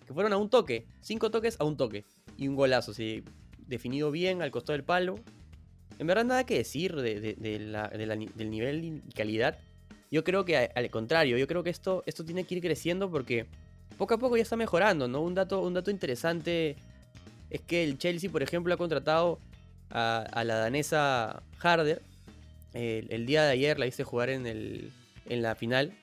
que 0.05 0.13
fueron 0.13 0.33
a 0.33 0.37
un 0.37 0.49
toque, 0.49 0.85
cinco 0.99 1.31
toques 1.31 1.55
a 1.61 1.63
un 1.63 1.77
toque 1.77 2.03
y 2.35 2.49
un 2.49 2.57
golazo, 2.57 2.93
sí, 2.93 3.23
definido 3.67 4.11
bien 4.11 4.41
al 4.41 4.51
costado 4.51 4.73
del 4.73 4.83
palo. 4.83 5.15
En 5.97 6.07
verdad 6.07 6.25
nada 6.25 6.45
que 6.45 6.57
decir 6.57 6.93
de, 6.93 7.21
de- 7.21 7.35
de 7.35 7.59
la- 7.59 7.87
del 7.87 8.49
nivel 8.51 8.83
y 8.83 9.13
calidad. 9.13 9.57
Yo 10.11 10.25
creo 10.25 10.43
que 10.43 10.57
al 10.75 10.89
contrario, 10.89 11.37
yo 11.37 11.47
creo 11.47 11.63
que 11.63 11.69
esto, 11.69 12.03
esto 12.05 12.25
tiene 12.25 12.43
que 12.43 12.55
ir 12.55 12.61
creciendo 12.61 13.09
porque 13.09 13.45
poco 13.97 14.15
a 14.15 14.17
poco 14.17 14.35
ya 14.35 14.43
está 14.43 14.57
mejorando, 14.57 15.07
¿no? 15.07 15.21
Un 15.21 15.35
dato, 15.35 15.61
un 15.61 15.73
dato 15.73 15.89
interesante 15.89 16.75
es 17.49 17.61
que 17.61 17.85
el 17.85 17.97
Chelsea, 17.97 18.29
por 18.29 18.43
ejemplo, 18.43 18.73
ha 18.73 18.77
contratado 18.77 19.39
a, 19.89 20.17
a 20.33 20.43
la 20.43 20.55
danesa 20.57 21.43
Harder. 21.61 22.01
El, 22.73 23.07
el 23.11 23.25
día 23.25 23.43
de 23.43 23.51
ayer 23.51 23.79
la 23.79 23.85
hice 23.87 24.03
jugar 24.03 24.29
en, 24.29 24.45
el, 24.47 24.91
en 25.29 25.41
la 25.41 25.55
final, 25.55 25.93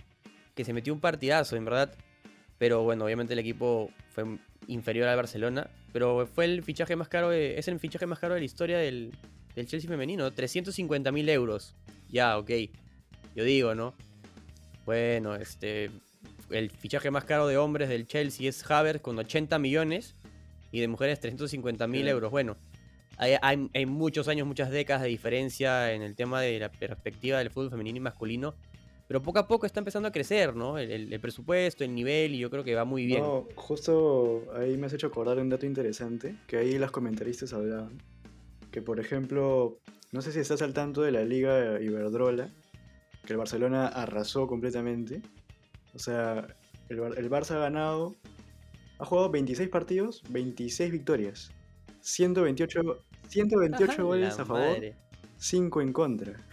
que 0.55 0.65
se 0.65 0.73
metió 0.73 0.93
un 0.93 1.01
partidazo, 1.01 1.57
en 1.57 1.65
verdad. 1.65 1.93
Pero 2.59 2.83
bueno, 2.83 3.05
obviamente 3.05 3.33
el 3.33 3.39
equipo 3.39 3.91
fue 4.15 4.25
inferior 4.67 5.09
al 5.09 5.17
Barcelona. 5.17 5.69
Pero 5.93 6.29
fue 6.33 6.45
el 6.45 6.63
fichaje 6.63 6.95
más 6.97 7.09
caro, 7.09 7.31
de- 7.31 7.59
es 7.59 7.67
el 7.69 7.79
fichaje 7.81 8.07
más 8.07 8.19
caro 8.19 8.35
de 8.35 8.41
la 8.41 8.47
historia 8.47 8.79
del, 8.79 9.13
del 9.57 9.67
Chelsea 9.67 9.89
femenino. 9.91 10.31
350 10.31 11.11
mil 11.11 11.29
euros. 11.29 11.75
Ya, 12.09 12.39
ok. 12.39 12.51
Yo 13.35 13.45
digo, 13.45 13.75
¿no? 13.75 13.95
Bueno, 14.87 15.35
este. 15.37 15.91
El 16.51 16.71
fichaje 16.71 17.11
más 17.13 17.25
caro 17.25 17.47
de 17.47 17.57
hombres 17.57 17.89
del 17.89 18.07
Chelsea 18.07 18.49
es 18.49 18.69
Havertz 18.69 19.01
con 19.03 19.19
80 19.19 19.59
millones. 19.59 20.15
Y 20.73 20.81
de 20.81 20.87
mujeres 20.89 21.19
350 21.21 21.87
mil 21.89 22.07
euros. 22.07 22.31
Bueno, 22.31 22.57
hay, 23.21 23.87
muchos 23.87 24.29
años, 24.29 24.47
muchas 24.47 24.71
décadas 24.71 25.03
de 25.03 25.09
diferencia 25.09 25.93
en 25.93 26.03
el 26.03 26.15
tema 26.15 26.41
de 26.41 26.59
la 26.59 26.71
perspectiva 26.71 27.39
del 27.39 27.51
fútbol 27.51 27.71
femenino 27.71 27.99
y 27.99 28.01
masculino. 28.01 28.55
Pero 29.07 29.23
poco 29.23 29.41
a 29.41 29.49
poco 29.49 29.67
está 29.67 29.81
empezando 29.81 30.09
a 30.09 30.13
crecer, 30.13 30.55
¿no? 30.55 30.79
El, 30.79 31.19
presupuesto, 31.21 31.85
el 31.85 31.95
nivel, 31.95 32.35
y 32.35 32.39
yo 32.39 32.49
creo 32.49 32.63
que 32.65 32.75
va 32.75 32.85
muy 32.85 33.05
bien. 33.07 33.23
No, 33.23 33.47
justo 33.57 34.45
ahí 34.55 34.77
me 34.79 34.87
has 34.87 34.93
hecho 34.93 35.09
acordar 35.09 35.39
un 35.39 35.49
dato 35.49 35.67
interesante, 35.67 36.37
que 36.47 36.57
ahí 36.57 36.79
las 36.79 36.93
comentaristas 36.93 37.53
hablaban. 37.53 38.01
Que 38.71 38.83
por 38.83 39.01
ejemplo, 39.01 39.81
no 40.13 40.23
sé 40.23 40.33
si 40.33 40.39
estás 40.39 40.63
al 40.63 40.73
tanto 40.73 41.03
de 41.03 41.11
la 41.11 41.25
Liga 41.25 41.81
Iberdrola, 41.81 42.51
que 43.27 43.33
el 43.33 43.37
Barcelona 43.37 43.89
arrasó 43.89 44.47
completamente. 44.47 45.21
O 45.93 45.99
sea, 45.99 46.47
el, 46.89 47.01
el 47.01 47.31
Barça 47.31 47.57
ha 47.57 47.59
ganado, 47.59 48.15
ha 48.99 49.05
jugado 49.05 49.29
26 49.29 49.69
partidos, 49.71 50.23
26 50.31 50.93
victorias, 50.93 51.51
128, 52.01 53.03
128 53.31 53.93
Ajá, 53.93 54.03
goles 54.03 54.39
a 54.39 54.45
favor, 54.45 54.69
madre. 54.69 54.97
5 55.39 55.81
en 55.81 55.93
contra. 55.93 56.47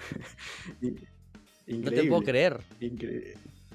No 1.68 1.92
te 1.92 2.06
puedo 2.06 2.22
creer. 2.22 2.62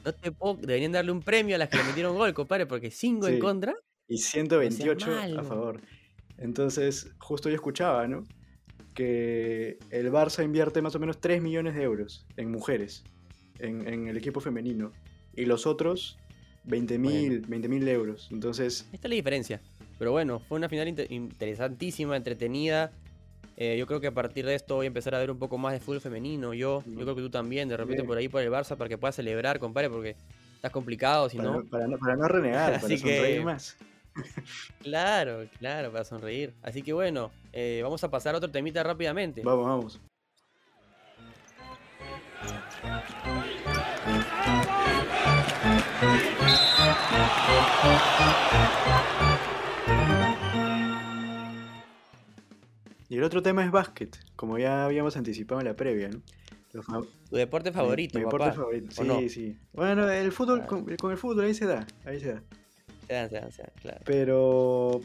No 0.05 0.15
te 0.15 0.33
puedo... 0.33 0.55
Deberían 0.55 0.93
darle 0.93 1.13
un 1.13 1.21
premio 1.21 1.57
a 1.57 1.59
las 1.59 1.69
que 1.69 1.77
le 1.77 1.85
metieron 1.85 2.17
gol, 2.17 2.33
compadre, 2.33 2.65
porque 2.65 2.91
5 2.91 3.29
en 3.29 3.39
contra. 3.39 3.75
y 4.09 4.17
128 4.17 5.15
a 5.39 5.43
favor. 5.45 5.81
Entonces, 6.39 7.11
justo 7.19 7.51
yo 7.51 7.55
escuchaba, 7.55 8.09
¿no? 8.09 8.25
Que 8.95 9.79
el 9.91 10.11
Barça 10.11 10.43
invierte 10.43 10.81
más 10.81 10.95
o 10.95 10.99
menos 10.99 11.21
3 11.21 11.43
millones 11.43 11.75
de 11.75 11.83
euros 11.83 12.27
en 12.39 12.51
mujeres, 12.51 13.05
en, 13.59 13.87
en 13.87 14.09
el 14.09 14.17
equipo 14.17 14.41
femenino. 14.41 14.93
Y 15.35 15.45
los 15.45 15.67
otros, 15.67 16.19
20 16.65 16.99
mil 16.99 17.89
euros. 17.89 18.29
Entonces, 18.31 18.87
Esta 18.93 19.07
es 19.07 19.11
la 19.11 19.17
diferencia. 19.17 19.61
Pero 20.03 20.11
bueno, 20.11 20.41
fue 20.41 20.59
una 20.59 20.69
final 20.69 20.89
inte- 20.89 21.07
interesantísima, 21.11 22.17
entretenida. 22.17 22.91
Eh, 23.57 23.77
yo 23.79 23.87
creo 23.87 24.01
que 24.01 24.09
a 24.09 24.13
partir 24.13 24.45
de 24.45 24.57
esto 24.57 24.75
voy 24.75 24.87
a 24.87 24.89
empezar 24.89 25.15
a 25.15 25.21
ver 25.21 25.31
un 25.31 25.39
poco 25.39 25.59
más 25.59 25.75
de 25.75 25.79
fútbol 25.79 26.01
femenino. 26.01 26.55
Yo, 26.55 26.83
yo 26.85 27.03
creo 27.03 27.15
que 27.15 27.23
tú 27.23 27.31
también, 27.31 27.69
de 27.69 27.77
repente 27.77 27.99
Bien. 28.03 28.09
por 28.09 28.19
ahí 28.19 28.29
por 28.29 28.43
el 28.43 28.51
Barça, 28.51 28.77
para 28.77 28.89
que 28.89 28.99
puedas 28.99 29.15
celebrar, 29.15 29.61
compadre, 29.61 29.89
porque 29.91 30.17
estás 30.57 30.73
complicado, 30.73 31.29
si 31.29 31.37
para, 31.37 31.51
no. 31.53 31.65
para, 31.67 31.87
no, 31.87 31.99
para 31.99 32.17
no 32.17 32.27
renegar, 32.27 32.73
para 32.73 32.85
Así 32.85 32.99
sonreír 32.99 33.39
que- 33.39 33.45
más. 33.45 33.77
Claro, 34.83 35.47
claro, 35.61 35.93
para 35.93 36.03
sonreír. 36.05 36.53
Así 36.63 36.83
que 36.83 36.93
bueno, 36.93 37.31
eh, 37.53 37.79
vamos 37.85 38.03
a 38.03 38.11
pasar 38.11 38.35
a 38.35 38.39
otro 38.39 38.51
temita 38.51 38.83
rápidamente. 38.83 39.43
Vamos, 39.45 39.65
vamos. 39.65 40.01
Y 53.13 53.17
el 53.19 53.25
otro 53.25 53.43
tema 53.43 53.63
es 53.63 53.71
básquet, 53.71 54.17
como 54.37 54.57
ya 54.59 54.87
habíamos 54.87 55.19
anticipado 55.19 55.61
en 55.61 55.67
la 55.67 55.77
previa, 55.77 56.09
¿no? 56.09 56.23
Tu 57.29 57.37
deporte 57.37 57.69
mi- 57.71 57.75
favorito, 57.75 58.19
mi, 58.19 58.25
papá. 58.25 58.37
deporte 58.39 58.57
favorito. 58.57 58.87
¿o 58.89 58.95
Sí, 58.95 59.05
no? 59.07 59.29
sí. 59.29 59.59
Bueno, 59.75 60.11
el 60.11 60.33
fútbol, 60.33 60.61
Claro. 60.61 60.85
con, 60.87 60.97
con 60.97 61.11
el 61.11 61.19
fútbol 61.19 61.45
ahí 61.45 61.53
se 61.53 61.67
da, 61.67 61.87
ahí 62.07 62.19
se 62.21 62.33
da. 62.33 62.43
Se 63.07 63.13
dan, 63.13 63.29
se 63.29 63.35
dan, 63.39 63.53
se 63.53 63.63
dan, 63.65 63.73
claro. 63.83 64.01
Pero, 64.07 65.01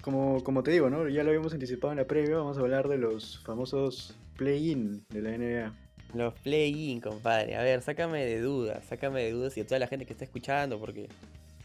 como, 0.00 0.44
como 0.44 0.62
te 0.62 0.70
digo, 0.70 0.88
¿no? 0.90 1.08
Ya 1.08 1.24
lo 1.24 1.30
habíamos 1.30 1.52
anticipado 1.52 1.92
en 1.92 1.98
la 1.98 2.06
previa, 2.06 2.36
vamos 2.36 2.56
a 2.56 2.60
hablar 2.60 2.86
de 2.86 2.98
los 2.98 3.40
famosos 3.42 4.16
play-in 4.36 5.04
de 5.08 5.20
la 5.20 5.30
NBA. 5.36 5.74
Los 6.14 6.34
play-in, 6.34 7.00
compadre. 7.00 7.56
A 7.56 7.64
ver, 7.64 7.82
sácame 7.82 8.24
de 8.24 8.40
dudas, 8.40 8.84
sácame 8.84 9.24
de 9.24 9.32
dudas 9.32 9.56
y 9.56 9.62
a 9.62 9.66
toda 9.66 9.80
la 9.80 9.88
gente 9.88 10.06
que 10.06 10.12
está 10.12 10.24
escuchando, 10.24 10.78
porque 10.78 11.08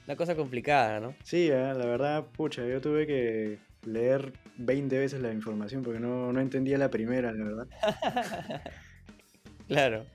una 0.07 0.15
cosa 0.15 0.33
complicada, 0.35 0.99
¿no? 0.99 1.13
Sí, 1.23 1.51
ah, 1.51 1.75
la 1.75 1.85
verdad, 1.85 2.25
pucha, 2.35 2.65
yo 2.65 2.81
tuve 2.81 3.05
que 3.05 3.59
leer 3.85 4.33
20 4.57 4.97
veces 4.97 5.21
la 5.21 5.31
información 5.33 5.83
porque 5.83 5.99
no, 5.99 6.31
no 6.33 6.39
entendía 6.41 6.77
la 6.77 6.89
primera, 6.89 7.31
la 7.31 7.43
verdad. 7.43 7.67
Claro. 9.67 10.05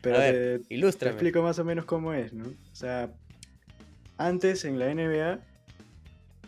Pero 0.00 0.16
a 0.16 0.20
te, 0.20 0.32
ver, 0.32 0.62
te 0.62 0.74
ilústrame. 0.74 1.12
explico 1.12 1.42
más 1.42 1.58
o 1.58 1.64
menos 1.64 1.84
cómo 1.84 2.14
es, 2.14 2.32
¿no? 2.32 2.44
O 2.46 2.74
sea, 2.74 3.12
antes 4.16 4.64
en 4.64 4.78
la 4.78 4.94
NBA 4.94 5.40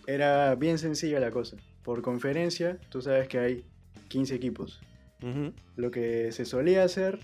era 0.06 0.54
bien 0.54 0.78
sencilla 0.78 1.20
la 1.20 1.30
cosa. 1.30 1.56
Por 1.82 2.02
conferencia, 2.02 2.78
tú 2.88 3.02
sabes 3.02 3.28
que 3.28 3.38
hay 3.38 3.64
15 4.08 4.35
equipos. 4.35 4.80
Lo 5.76 5.90
que 5.90 6.30
se 6.32 6.44
solía 6.44 6.85
hacer 6.85 7.18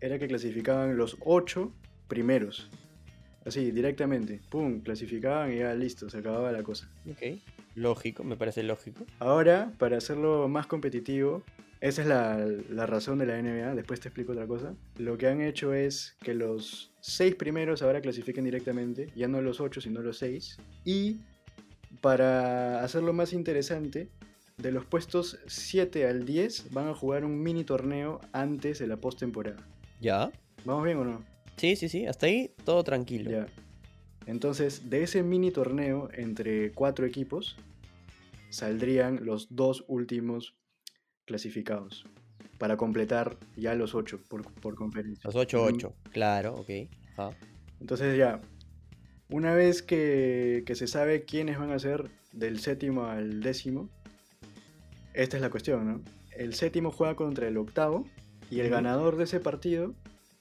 era 0.00 0.18
que 0.18 0.26
clasificaban 0.26 0.96
los 0.96 1.16
8 1.20 1.72
primeros. 2.08 2.70
Así, 3.44 3.70
directamente. 3.72 4.40
Pum, 4.50 4.80
clasificaban 4.80 5.52
y 5.52 5.58
ya 5.58 5.74
listo, 5.74 6.08
se 6.08 6.18
acababa 6.18 6.50
la 6.52 6.62
cosa. 6.62 6.88
Ok. 7.10 7.38
Lógico, 7.74 8.24
me 8.24 8.36
parece 8.36 8.62
lógico. 8.62 9.04
Ahora, 9.18 9.72
para 9.78 9.96
hacerlo 9.96 10.48
más 10.48 10.66
competitivo, 10.66 11.42
esa 11.80 12.02
es 12.02 12.08
la, 12.08 12.46
la 12.70 12.86
razón 12.86 13.18
de 13.18 13.26
la 13.26 13.40
NBA, 13.40 13.74
después 13.74 14.00
te 14.00 14.08
explico 14.08 14.32
otra 14.32 14.46
cosa. 14.46 14.74
Lo 14.98 15.18
que 15.18 15.26
han 15.26 15.40
hecho 15.40 15.74
es 15.74 16.16
que 16.22 16.34
los 16.34 16.92
6 17.00 17.34
primeros 17.34 17.82
ahora 17.82 18.00
clasifiquen 18.00 18.44
directamente, 18.44 19.08
ya 19.16 19.28
no 19.28 19.40
los 19.40 19.60
8, 19.60 19.80
sino 19.80 20.00
los 20.00 20.18
6. 20.18 20.58
Y 20.84 21.20
para 22.00 22.82
hacerlo 22.84 23.12
más 23.12 23.32
interesante, 23.32 24.08
de 24.58 24.70
los 24.70 24.84
puestos 24.84 25.38
7 25.46 26.06
al 26.06 26.24
10 26.24 26.72
van 26.72 26.88
a 26.88 26.94
jugar 26.94 27.24
un 27.24 27.42
mini 27.42 27.64
torneo 27.64 28.20
antes 28.32 28.78
de 28.78 28.86
la 28.86 28.96
postemporada. 28.96 29.66
¿Ya? 30.00 30.30
¿Vamos 30.64 30.84
bien 30.84 30.98
o 30.98 31.04
no? 31.04 31.24
Sí, 31.56 31.76
sí, 31.76 31.88
sí. 31.88 32.06
Hasta 32.06 32.26
ahí 32.26 32.52
todo 32.64 32.82
tranquilo. 32.84 33.30
Ya. 33.30 33.46
Entonces, 34.26 34.90
de 34.90 35.02
ese 35.02 35.22
mini 35.22 35.50
torneo 35.50 36.08
entre 36.12 36.72
cuatro 36.72 37.06
equipos, 37.06 37.56
saldrían 38.50 39.24
los 39.24 39.54
dos 39.54 39.84
últimos 39.88 40.54
clasificados 41.24 42.06
para 42.58 42.76
completar 42.76 43.36
ya 43.56 43.74
los 43.74 43.94
ocho 43.94 44.20
por, 44.28 44.44
por 44.54 44.74
conferencia. 44.76 45.22
Los 45.24 45.34
8-8. 45.34 45.92
Claro, 46.12 46.54
ok. 46.54 46.70
Ajá. 47.16 47.36
Entonces 47.80 48.16
ya, 48.16 48.40
una 49.28 49.54
vez 49.54 49.82
que, 49.82 50.62
que 50.64 50.76
se 50.76 50.86
sabe 50.86 51.24
quiénes 51.24 51.58
van 51.58 51.72
a 51.72 51.78
ser 51.78 52.08
del 52.32 52.60
séptimo 52.60 53.06
al 53.06 53.40
décimo, 53.42 53.88
esta 55.14 55.36
es 55.36 55.42
la 55.42 55.50
cuestión, 55.50 55.86
¿no? 55.86 56.00
El 56.36 56.54
séptimo 56.54 56.90
juega 56.90 57.16
contra 57.16 57.48
el 57.48 57.56
octavo 57.56 58.06
y 58.50 58.60
el 58.60 58.70
ganador 58.70 59.16
de 59.16 59.24
ese 59.24 59.40
partido 59.40 59.94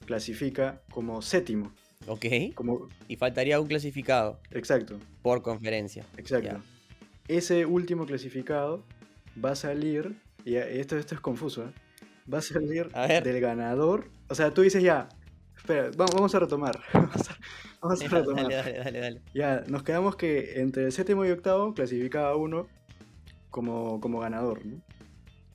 clasifica 0.06 0.82
como 0.92 1.22
séptimo. 1.22 1.74
Ok. 2.08 2.25
Como, 2.55 2.88
Y 3.08 3.15
faltaría 3.15 3.60
un 3.60 3.67
clasificado 3.67 4.39
exacto, 4.51 4.98
por 5.22 5.41
conferencia. 5.41 6.05
exacto. 6.17 6.62
Ese 7.27 7.65
último 7.65 8.05
clasificado 8.05 8.84
va 9.43 9.51
a 9.51 9.55
salir, 9.55 10.15
y 10.43 10.55
esto, 10.55 10.98
esto 10.98 11.15
es 11.15 11.22
confuso, 11.22 11.63
¿eh? 11.65 11.72
va 12.31 12.39
a 12.39 12.41
salir 12.41 12.89
A 12.93 13.08
del 13.08 13.39
ganador. 13.39 14.10
O 14.29 14.36
sea, 14.36 14.51
tú 14.53 14.62
dices 14.62 14.84
ya, 14.84 15.08
espera, 15.55 15.91
vamos, 15.96 16.34
a 16.36 16.39
retomar. 16.39 16.79
vamos 16.93 17.29
a, 17.29 17.38
vamos 17.81 18.01
a 18.01 18.08
retomar. 18.10 18.50
dale, 18.50 18.74
dale, 18.77 19.00
dale. 19.00 19.22
Ya, 19.34 19.63
nos 19.67 19.84
quedamos 19.84 20.15
que 20.15 20.60
entre 20.60 20.86
el 20.86 20.91
séptimo 20.91 21.25
y 21.25 21.31
octavo 21.31 21.74
clasificaba 21.74 22.36
uno 22.36 22.67
como, 23.50 24.01
como 24.01 24.20
ganador, 24.20 24.65
¿no? 24.65 24.81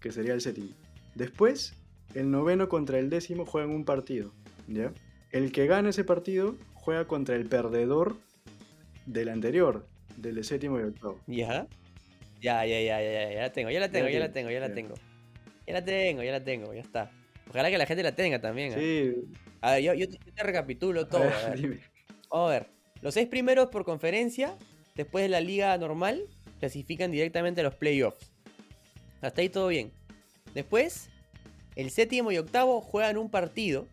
Que 0.00 0.12
sería 0.12 0.32
el 0.34 0.40
séptimo. 0.40 0.70
Después, 1.14 1.74
el 2.14 2.30
noveno 2.30 2.68
contra 2.68 2.98
el 2.98 3.10
décimo 3.10 3.44
juegan 3.44 3.70
un 3.70 3.84
partido, 3.84 4.32
¿ya? 4.68 4.92
El 5.36 5.52
que 5.52 5.66
gana 5.66 5.90
ese 5.90 6.02
partido 6.02 6.56
juega 6.72 7.06
contra 7.06 7.36
el 7.36 7.44
perdedor 7.44 8.16
del 9.04 9.28
anterior, 9.28 9.86
del 10.16 10.42
séptimo 10.42 10.80
y 10.80 10.84
octavo. 10.84 11.20
¿Ya? 11.26 11.66
Ya, 12.40 12.64
ya, 12.64 12.80
ya, 12.80 13.02
ya, 13.02 13.12
ya, 13.12 13.32
ya 13.34 13.40
la 13.42 13.52
tengo, 13.52 13.68
ya 13.68 13.80
la 13.80 13.90
tengo, 13.90 14.08
ya 14.08 14.18
la 14.18 14.32
tengo, 14.32 14.50
ya 14.50 14.60
la 14.60 14.72
tengo. 14.72 14.94
Ya 15.66 15.74
la 15.74 15.84
tengo, 15.84 16.22
ya 16.22 16.32
la 16.32 16.42
tengo, 16.42 16.72
ya 16.72 16.80
está. 16.80 17.10
Ojalá 17.50 17.68
que 17.68 17.76
la 17.76 17.84
gente 17.84 18.02
la 18.02 18.14
tenga 18.14 18.40
también. 18.40 18.72
¿ah? 18.72 18.76
Sí, 18.78 19.14
A 19.60 19.72
ver, 19.72 19.82
yo, 19.82 19.92
yo 19.92 20.08
te, 20.08 20.42
recapitulo 20.42 21.06
todo. 21.06 21.24
a 21.24 21.50
ver. 21.50 21.60
dime. 21.60 21.80
A 22.30 22.46
ver. 22.46 22.66
Los 23.02 23.12
seis 23.12 23.28
primeros 23.28 23.68
por 23.68 23.84
conferencia, 23.84 24.56
después 24.94 25.22
de 25.22 25.28
la 25.28 25.42
liga 25.42 25.76
normal, 25.76 26.22
clasifican 26.60 27.12
directamente 27.12 27.60
a 27.60 27.64
los 27.64 27.74
playoffs. 27.74 28.32
Hasta 29.20 29.42
ahí 29.42 29.50
todo 29.50 29.68
bien. 29.68 29.92
Después, 30.54 31.10
el 31.74 31.90
séptimo 31.90 32.32
y 32.32 32.38
octavo 32.38 32.80
juegan 32.80 33.18
un 33.18 33.28
partido 33.28 33.86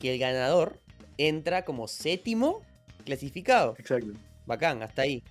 que 0.00 0.14
el 0.14 0.18
ganador 0.18 0.79
entra 1.28 1.64
como 1.64 1.88
séptimo 1.88 2.62
clasificado. 3.04 3.74
Exacto. 3.78 4.12
Bacán, 4.46 4.82
hasta 4.82 5.02
ahí. 5.02 5.22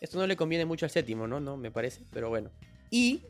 Esto 0.00 0.18
no 0.18 0.26
le 0.26 0.36
conviene 0.36 0.64
mucho 0.64 0.84
al 0.86 0.90
séptimo, 0.90 1.26
¿no? 1.26 1.40
No, 1.40 1.56
me 1.56 1.70
parece, 1.70 2.02
pero 2.12 2.28
bueno. 2.28 2.50
Y 2.90 3.22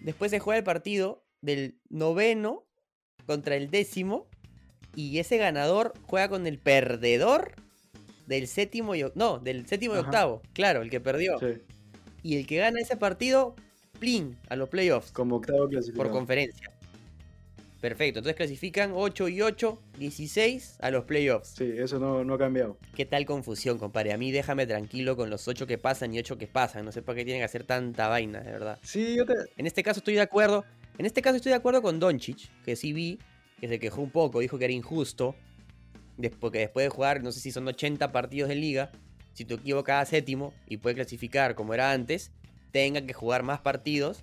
después 0.00 0.30
se 0.30 0.38
juega 0.38 0.58
el 0.58 0.64
partido 0.64 1.22
del 1.42 1.78
noveno 1.88 2.64
contra 3.26 3.56
el 3.56 3.70
décimo. 3.70 4.26
Y 4.96 5.18
ese 5.18 5.36
ganador 5.36 5.92
juega 6.06 6.28
con 6.28 6.46
el 6.46 6.58
perdedor 6.58 7.52
del 8.26 8.48
séptimo 8.48 8.94
y... 8.96 9.04
No, 9.14 9.38
del 9.38 9.66
séptimo 9.66 9.94
y 9.94 9.98
octavo. 9.98 10.42
Claro, 10.52 10.82
el 10.82 10.90
que 10.90 11.00
perdió. 11.00 11.38
Sí, 11.38 11.46
Y 12.22 12.36
el 12.36 12.46
que 12.46 12.56
gana 12.56 12.80
ese 12.80 12.96
partido, 12.96 13.54
plin, 13.98 14.36
a 14.48 14.56
los 14.56 14.68
playoffs. 14.68 15.12
como 15.12 15.36
octavo 15.36 15.60
Por 15.60 15.70
clasificado. 15.70 16.10
conferencia. 16.10 16.70
Perfecto, 17.80 18.18
entonces 18.18 18.36
clasifican 18.36 18.92
8 18.94 19.28
y 19.28 19.40
8, 19.40 19.82
16 19.98 20.76
a 20.80 20.90
los 20.90 21.04
playoffs. 21.04 21.54
Sí, 21.56 21.72
eso 21.78 21.98
no, 21.98 22.22
no 22.24 22.34
ha 22.34 22.38
cambiado. 22.38 22.76
¿Qué 22.94 23.06
tal 23.06 23.24
confusión, 23.24 23.78
compadre? 23.78 24.12
A 24.12 24.18
mí 24.18 24.30
déjame 24.30 24.66
tranquilo 24.66 25.16
con 25.16 25.30
los 25.30 25.48
8 25.48 25.66
que 25.66 25.78
pasan 25.78 26.12
y 26.14 26.18
8 26.18 26.36
que 26.36 26.46
pasan. 26.46 26.84
No 26.84 26.92
sé 26.92 27.00
para 27.00 27.16
qué 27.16 27.24
tienen 27.24 27.40
que 27.40 27.46
hacer 27.46 27.64
tanta 27.64 28.08
vaina, 28.08 28.40
de 28.40 28.52
verdad. 28.52 28.78
Sí, 28.82 29.16
yo 29.16 29.24
te... 29.24 29.32
En 29.56 29.66
este 29.66 29.82
caso 29.82 30.00
estoy 30.00 30.14
de 30.14 30.20
acuerdo. 30.20 30.66
En 30.98 31.06
este 31.06 31.22
caso 31.22 31.36
estoy 31.36 31.50
de 31.50 31.56
acuerdo 31.56 31.80
con 31.80 31.98
Doncic, 31.98 32.50
que 32.64 32.76
sí 32.76 32.92
vi, 32.92 33.18
que 33.58 33.68
se 33.68 33.78
quejó 33.78 34.02
un 34.02 34.10
poco, 34.10 34.40
dijo 34.40 34.58
que 34.58 34.66
era 34.66 34.74
injusto. 34.74 35.34
Porque 36.38 36.58
después 36.58 36.84
de 36.84 36.90
jugar, 36.90 37.22
no 37.22 37.32
sé 37.32 37.40
si 37.40 37.50
son 37.50 37.66
80 37.66 38.12
partidos 38.12 38.50
de 38.50 38.56
liga, 38.56 38.92
si 39.32 39.46
tu 39.46 39.54
equipo 39.54 39.82
cada 39.84 40.04
séptimo 40.04 40.52
y 40.66 40.76
puede 40.76 40.96
clasificar 40.96 41.54
como 41.54 41.72
era 41.72 41.92
antes, 41.92 42.30
tenga 42.72 43.00
que 43.00 43.14
jugar 43.14 43.42
más 43.42 43.60
partidos 43.60 44.22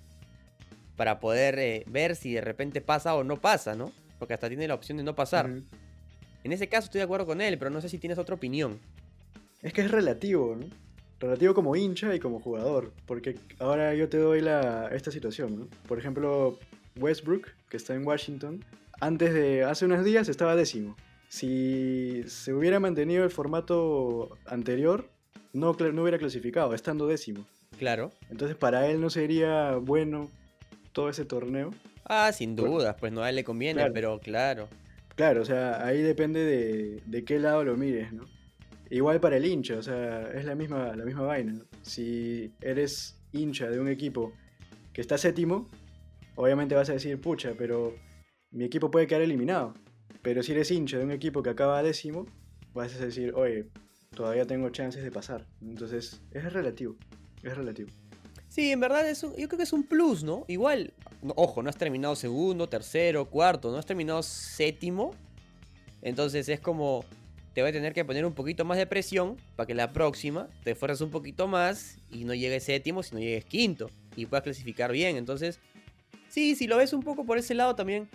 para 0.98 1.20
poder 1.20 1.60
eh, 1.60 1.84
ver 1.86 2.16
si 2.16 2.34
de 2.34 2.40
repente 2.40 2.80
pasa 2.80 3.14
o 3.14 3.22
no 3.22 3.40
pasa, 3.40 3.76
¿no? 3.76 3.92
Porque 4.18 4.34
hasta 4.34 4.48
tiene 4.48 4.66
la 4.66 4.74
opción 4.74 4.98
de 4.98 5.04
no 5.04 5.14
pasar. 5.14 5.48
En 6.42 6.52
ese 6.52 6.68
caso 6.68 6.86
estoy 6.86 6.98
de 6.98 7.04
acuerdo 7.04 7.24
con 7.24 7.40
él, 7.40 7.56
pero 7.56 7.70
no 7.70 7.80
sé 7.80 7.88
si 7.88 7.98
tienes 7.98 8.18
otra 8.18 8.34
opinión. 8.34 8.80
Es 9.62 9.72
que 9.72 9.82
es 9.82 9.92
relativo, 9.92 10.56
¿no? 10.58 10.66
Relativo 11.20 11.54
como 11.54 11.76
hincha 11.76 12.12
y 12.16 12.18
como 12.18 12.40
jugador. 12.40 12.92
Porque 13.06 13.36
ahora 13.60 13.94
yo 13.94 14.08
te 14.08 14.16
doy 14.16 14.40
la, 14.40 14.88
esta 14.88 15.12
situación, 15.12 15.60
¿no? 15.60 15.68
Por 15.86 16.00
ejemplo, 16.00 16.58
Westbrook, 16.96 17.46
que 17.70 17.76
está 17.76 17.94
en 17.94 18.04
Washington, 18.04 18.64
antes 18.98 19.32
de. 19.32 19.62
hace 19.62 19.84
unos 19.84 20.04
días 20.04 20.28
estaba 20.28 20.56
décimo. 20.56 20.96
Si 21.28 22.24
se 22.26 22.52
hubiera 22.52 22.80
mantenido 22.80 23.22
el 23.22 23.30
formato 23.30 24.36
anterior, 24.46 25.08
no, 25.52 25.76
no 25.78 26.02
hubiera 26.02 26.18
clasificado, 26.18 26.74
estando 26.74 27.06
décimo. 27.06 27.46
Claro. 27.78 28.10
Entonces, 28.30 28.56
para 28.56 28.88
él 28.88 29.00
no 29.00 29.10
sería 29.10 29.76
bueno 29.76 30.28
todo 30.98 31.10
ese 31.10 31.24
torneo. 31.24 31.70
Ah, 32.06 32.32
sin 32.32 32.56
dudas, 32.56 32.96
pues 32.98 33.12
no 33.12 33.22
a 33.22 33.30
él 33.30 33.36
le 33.36 33.44
conviene, 33.44 33.82
claro. 33.82 33.94
pero 33.94 34.18
claro. 34.18 34.68
Claro, 35.14 35.42
o 35.42 35.44
sea, 35.44 35.86
ahí 35.86 36.02
depende 36.02 36.40
de, 36.40 37.00
de 37.06 37.24
qué 37.24 37.38
lado 37.38 37.62
lo 37.62 37.76
mires, 37.76 38.12
¿no? 38.12 38.24
Igual 38.90 39.20
para 39.20 39.36
el 39.36 39.44
hincha, 39.44 39.78
o 39.78 39.82
sea, 39.82 40.28
es 40.32 40.44
la 40.44 40.56
misma, 40.56 40.96
la 40.96 41.04
misma 41.04 41.22
vaina. 41.22 41.54
Si 41.82 42.50
eres 42.60 43.16
hincha 43.30 43.70
de 43.70 43.78
un 43.78 43.88
equipo 43.88 44.32
que 44.92 45.00
está 45.00 45.16
séptimo, 45.18 45.68
obviamente 46.34 46.74
vas 46.74 46.90
a 46.90 46.94
decir, 46.94 47.20
pucha, 47.20 47.52
pero 47.56 47.94
mi 48.50 48.64
equipo 48.64 48.90
puede 48.90 49.06
quedar 49.06 49.22
eliminado. 49.22 49.74
Pero 50.22 50.42
si 50.42 50.50
eres 50.50 50.68
hincha 50.72 50.98
de 50.98 51.04
un 51.04 51.12
equipo 51.12 51.44
que 51.44 51.50
acaba 51.50 51.80
décimo, 51.80 52.26
vas 52.74 52.92
a 52.96 53.06
decir, 53.06 53.34
oye, 53.36 53.66
todavía 54.16 54.46
tengo 54.46 54.68
chances 54.70 55.04
de 55.04 55.12
pasar. 55.12 55.46
Entonces, 55.62 56.20
es 56.32 56.52
relativo, 56.52 56.96
es 57.44 57.56
relativo. 57.56 57.90
Sí, 58.48 58.70
en 58.72 58.80
verdad 58.80 59.08
es 59.08 59.22
un- 59.22 59.36
yo 59.36 59.46
creo 59.48 59.58
que 59.58 59.62
es 59.64 59.72
un 59.72 59.84
plus, 59.84 60.24
¿no? 60.24 60.44
Igual, 60.48 60.92
ojo, 61.36 61.62
no 61.62 61.68
has 61.70 61.76
terminado 61.76 62.16
segundo, 62.16 62.68
tercero, 62.68 63.26
cuarto, 63.28 63.70
no 63.70 63.76
has 63.78 63.86
terminado 63.86 64.22
séptimo. 64.22 65.14
Entonces 66.02 66.48
es 66.48 66.60
como 66.60 67.04
te 67.54 67.62
va 67.62 67.68
a 67.68 67.72
tener 67.72 67.92
que 67.92 68.04
poner 68.04 68.24
un 68.24 68.34
poquito 68.34 68.64
más 68.64 68.78
de 68.78 68.86
presión 68.86 69.36
para 69.56 69.66
que 69.66 69.74
la 69.74 69.92
próxima 69.92 70.48
te 70.62 70.70
esfuerces 70.72 71.00
un 71.00 71.10
poquito 71.10 71.48
más 71.48 71.98
y 72.10 72.24
no 72.24 72.32
llegues 72.34 72.62
séptimo, 72.64 73.02
sino 73.02 73.18
llegues 73.20 73.44
quinto 73.44 73.90
y 74.16 74.26
puedas 74.26 74.44
clasificar 74.44 74.92
bien. 74.92 75.16
Entonces, 75.16 75.58
sí, 76.28 76.54
si 76.54 76.68
lo 76.68 76.76
ves 76.76 76.92
un 76.92 77.02
poco 77.02 77.24
por 77.26 77.36
ese 77.36 77.54
lado 77.54 77.74
también, 77.74 78.08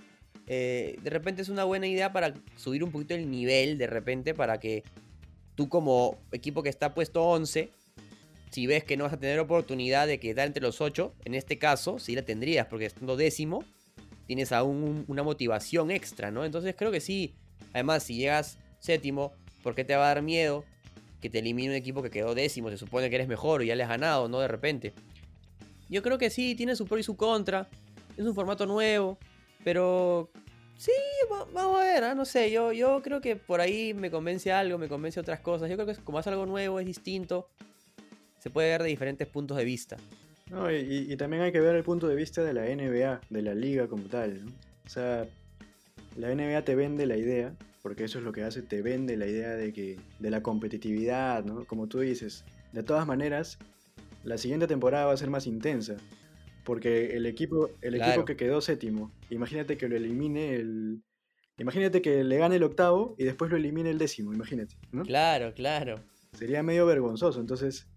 eh, 0.47 0.97
de 1.03 1.09
repente 1.09 1.41
es 1.41 1.49
una 1.49 1.65
buena 1.65 1.87
idea 1.87 2.13
para 2.13 2.33
subir 2.55 2.83
un 2.85 2.91
poquito 2.91 3.15
el 3.15 3.29
nivel, 3.29 3.77
de 3.77 3.87
repente, 3.87 4.33
para 4.33 4.59
que 4.61 4.83
tú 5.55 5.67
como 5.67 6.17
equipo 6.31 6.63
que 6.63 6.69
está 6.69 6.93
puesto 6.93 7.21
11, 7.23 7.69
si 8.53 8.67
ves 8.67 8.83
que 8.83 8.98
no 8.98 9.05
vas 9.05 9.13
a 9.13 9.19
tener 9.19 9.39
oportunidad 9.39 10.05
de 10.05 10.19
quedar 10.19 10.45
entre 10.45 10.62
los 10.62 10.79
8, 10.79 11.15
en 11.25 11.33
este 11.33 11.57
caso 11.57 11.98
sí 11.98 12.13
la 12.13 12.22
tendrías, 12.22 12.67
porque 12.67 12.86
estando 12.86 13.17
décimo, 13.17 13.65
tienes 14.27 14.51
aún 14.51 15.05
una 15.07 15.24
motivación 15.24 15.89
extra, 15.89 16.29
¿no? 16.29 16.45
Entonces 16.45 16.75
creo 16.77 16.91
que 16.91 17.01
sí. 17.01 17.33
Además, 17.74 18.03
si 18.03 18.15
llegas 18.15 18.60
séptimo, 18.77 19.33
¿por 19.63 19.74
qué 19.74 19.83
te 19.83 19.95
va 19.95 20.05
a 20.05 20.13
dar 20.13 20.22
miedo 20.22 20.65
que 21.19 21.31
te 21.31 21.39
elimine 21.39 21.69
un 21.69 21.75
equipo 21.75 22.03
que 22.03 22.12
quedó 22.12 22.36
décimo? 22.36 22.69
Se 22.69 22.77
supone 22.77 23.10
que 23.10 23.15
eres 23.15 23.27
mejor 23.27 23.63
y 23.63 23.67
ya 23.67 23.75
le 23.75 23.81
has 23.81 23.89
ganado, 23.89 24.29
¿no? 24.29 24.39
De 24.39 24.48
repente. 24.48 24.93
Yo 25.89 26.03
creo 26.03 26.19
que 26.19 26.29
sí, 26.29 26.53
tiene 26.53 26.75
su 26.75 26.86
pro 26.86 27.00
y 27.00 27.03
su 27.03 27.17
contra. 27.17 27.67
Es 28.15 28.24
un 28.24 28.36
formato 28.36 28.67
nuevo, 28.67 29.17
pero 29.63 30.29
sí, 30.77 30.91
vamos 31.27 31.81
a 31.81 31.83
ver, 31.83 32.03
¿ah? 32.03 32.13
no 32.13 32.25
sé, 32.25 32.51
yo, 32.51 32.72
yo 32.72 33.01
creo 33.01 33.19
que 33.19 33.36
por 33.36 33.62
ahí 33.62 33.95
me 33.95 34.12
convence 34.12 34.51
algo, 34.51 34.77
me 34.77 34.88
convence 34.88 35.19
otras 35.19 35.39
cosas. 35.39 35.72
Yo 35.72 35.75
creo 35.75 35.88
que 35.88 35.95
como 36.03 36.19
es 36.19 36.27
algo 36.27 36.45
nuevo, 36.45 36.79
es 36.79 36.86
distinto, 36.86 37.50
se 38.43 38.50
puede 38.50 38.71
ver 38.71 38.83
de 38.83 38.89
diferentes 38.89 39.25
puntos 39.25 39.55
de 39.55 39.63
vista. 39.63 39.95
No, 40.51 40.69
y, 40.69 41.15
también 41.15 41.43
hay 41.43 41.53
que 41.53 41.62
ver 41.62 41.77
el 41.77 41.83
punto 41.83 42.09
de 42.09 42.15
vista 42.15 42.43
de 42.43 42.53
la 42.53 42.63
NBA, 42.63 43.21
de 43.29 43.41
la 43.41 43.55
liga 43.55 43.88
como 43.88 44.03
tal. 44.09 44.43
¿no? 44.43 44.51
O 44.85 44.89
sea, 44.89 45.25
la 46.17 46.35
NBA 46.35 46.65
te 46.65 46.75
vende 46.75 47.05
la 47.05 47.15
idea, 47.15 47.55
porque 47.81 48.03
eso 48.03 48.17
es 48.17 48.25
lo 48.25 48.33
que 48.33 48.43
hace, 48.43 48.62
te 48.62 48.81
vende 48.81 49.15
la 49.15 49.27
idea 49.27 49.51
de 49.51 49.71
que 49.71 49.97
de 50.19 50.29
la 50.29 50.43
competitividad, 50.43 51.45
¿no? 51.45 51.63
Como 51.63 51.88
tú 51.88 52.01
dices, 52.01 52.43
de 52.73 52.83
todas 52.83 53.07
maneras, 53.07 53.59
la 54.25 54.38
siguiente 54.38 54.67
temporada 54.67 55.05
va 55.05 55.13
a 55.13 55.17
ser 55.17 55.29
más 55.29 55.47
intensa, 55.47 55.95
porque 56.65 57.15
el 57.15 57.25
equipo, 57.25 57.69
el 57.81 57.95
equipo 57.95 58.25
que 58.25 58.35
quedó 58.35 58.59
séptimo, 58.59 59.09
imagínate 59.29 59.77
que 59.77 59.88
lo 59.88 59.95
elimine 59.95 60.55
el, 60.55 61.01
imagínate 61.57 62.01
que 62.01 62.25
le 62.25 62.38
gane 62.38 62.57
el 62.57 62.63
octavo 62.63 63.15
y 63.17 63.23
después 63.23 63.50
lo 63.50 63.55
elimine 63.55 63.89
el 63.89 64.00
décimo, 64.00 64.33
imagínate, 64.33 64.75
¿no? 64.91 65.03
Claro, 65.03 65.53
claro. 65.53 66.01
Sería 66.33 66.62
medio 66.62 66.85
vergonzoso, 66.85 67.39
entonces 67.39 67.88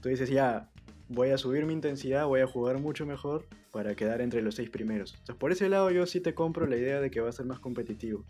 tú 0.00 0.08
dices 0.08 0.30
ya, 0.30 0.68
voy 1.08 1.30
a 1.30 1.38
subir 1.38 1.64
mi 1.64 1.72
intensidad, 1.72 2.26
voy 2.26 2.40
a 2.40 2.46
jugar 2.46 2.78
mucho 2.78 3.06
mejor 3.06 3.46
para 3.72 3.94
quedar 3.94 4.20
entre 4.20 4.42
los 4.42 4.54
seis 4.54 4.70
primeros. 4.70 5.12
Entonces, 5.12 5.36
por 5.36 5.52
ese 5.52 5.68
lado 5.68 5.90
yo 5.90 6.06
sí 6.06 6.20
te 6.20 6.34
compro 6.34 6.66
la 6.66 6.76
idea 6.76 7.00
de 7.00 7.10
que 7.10 7.20
va 7.20 7.28
a 7.28 7.32
ser 7.32 7.46
más 7.46 7.58
competitivo. 7.58 8.24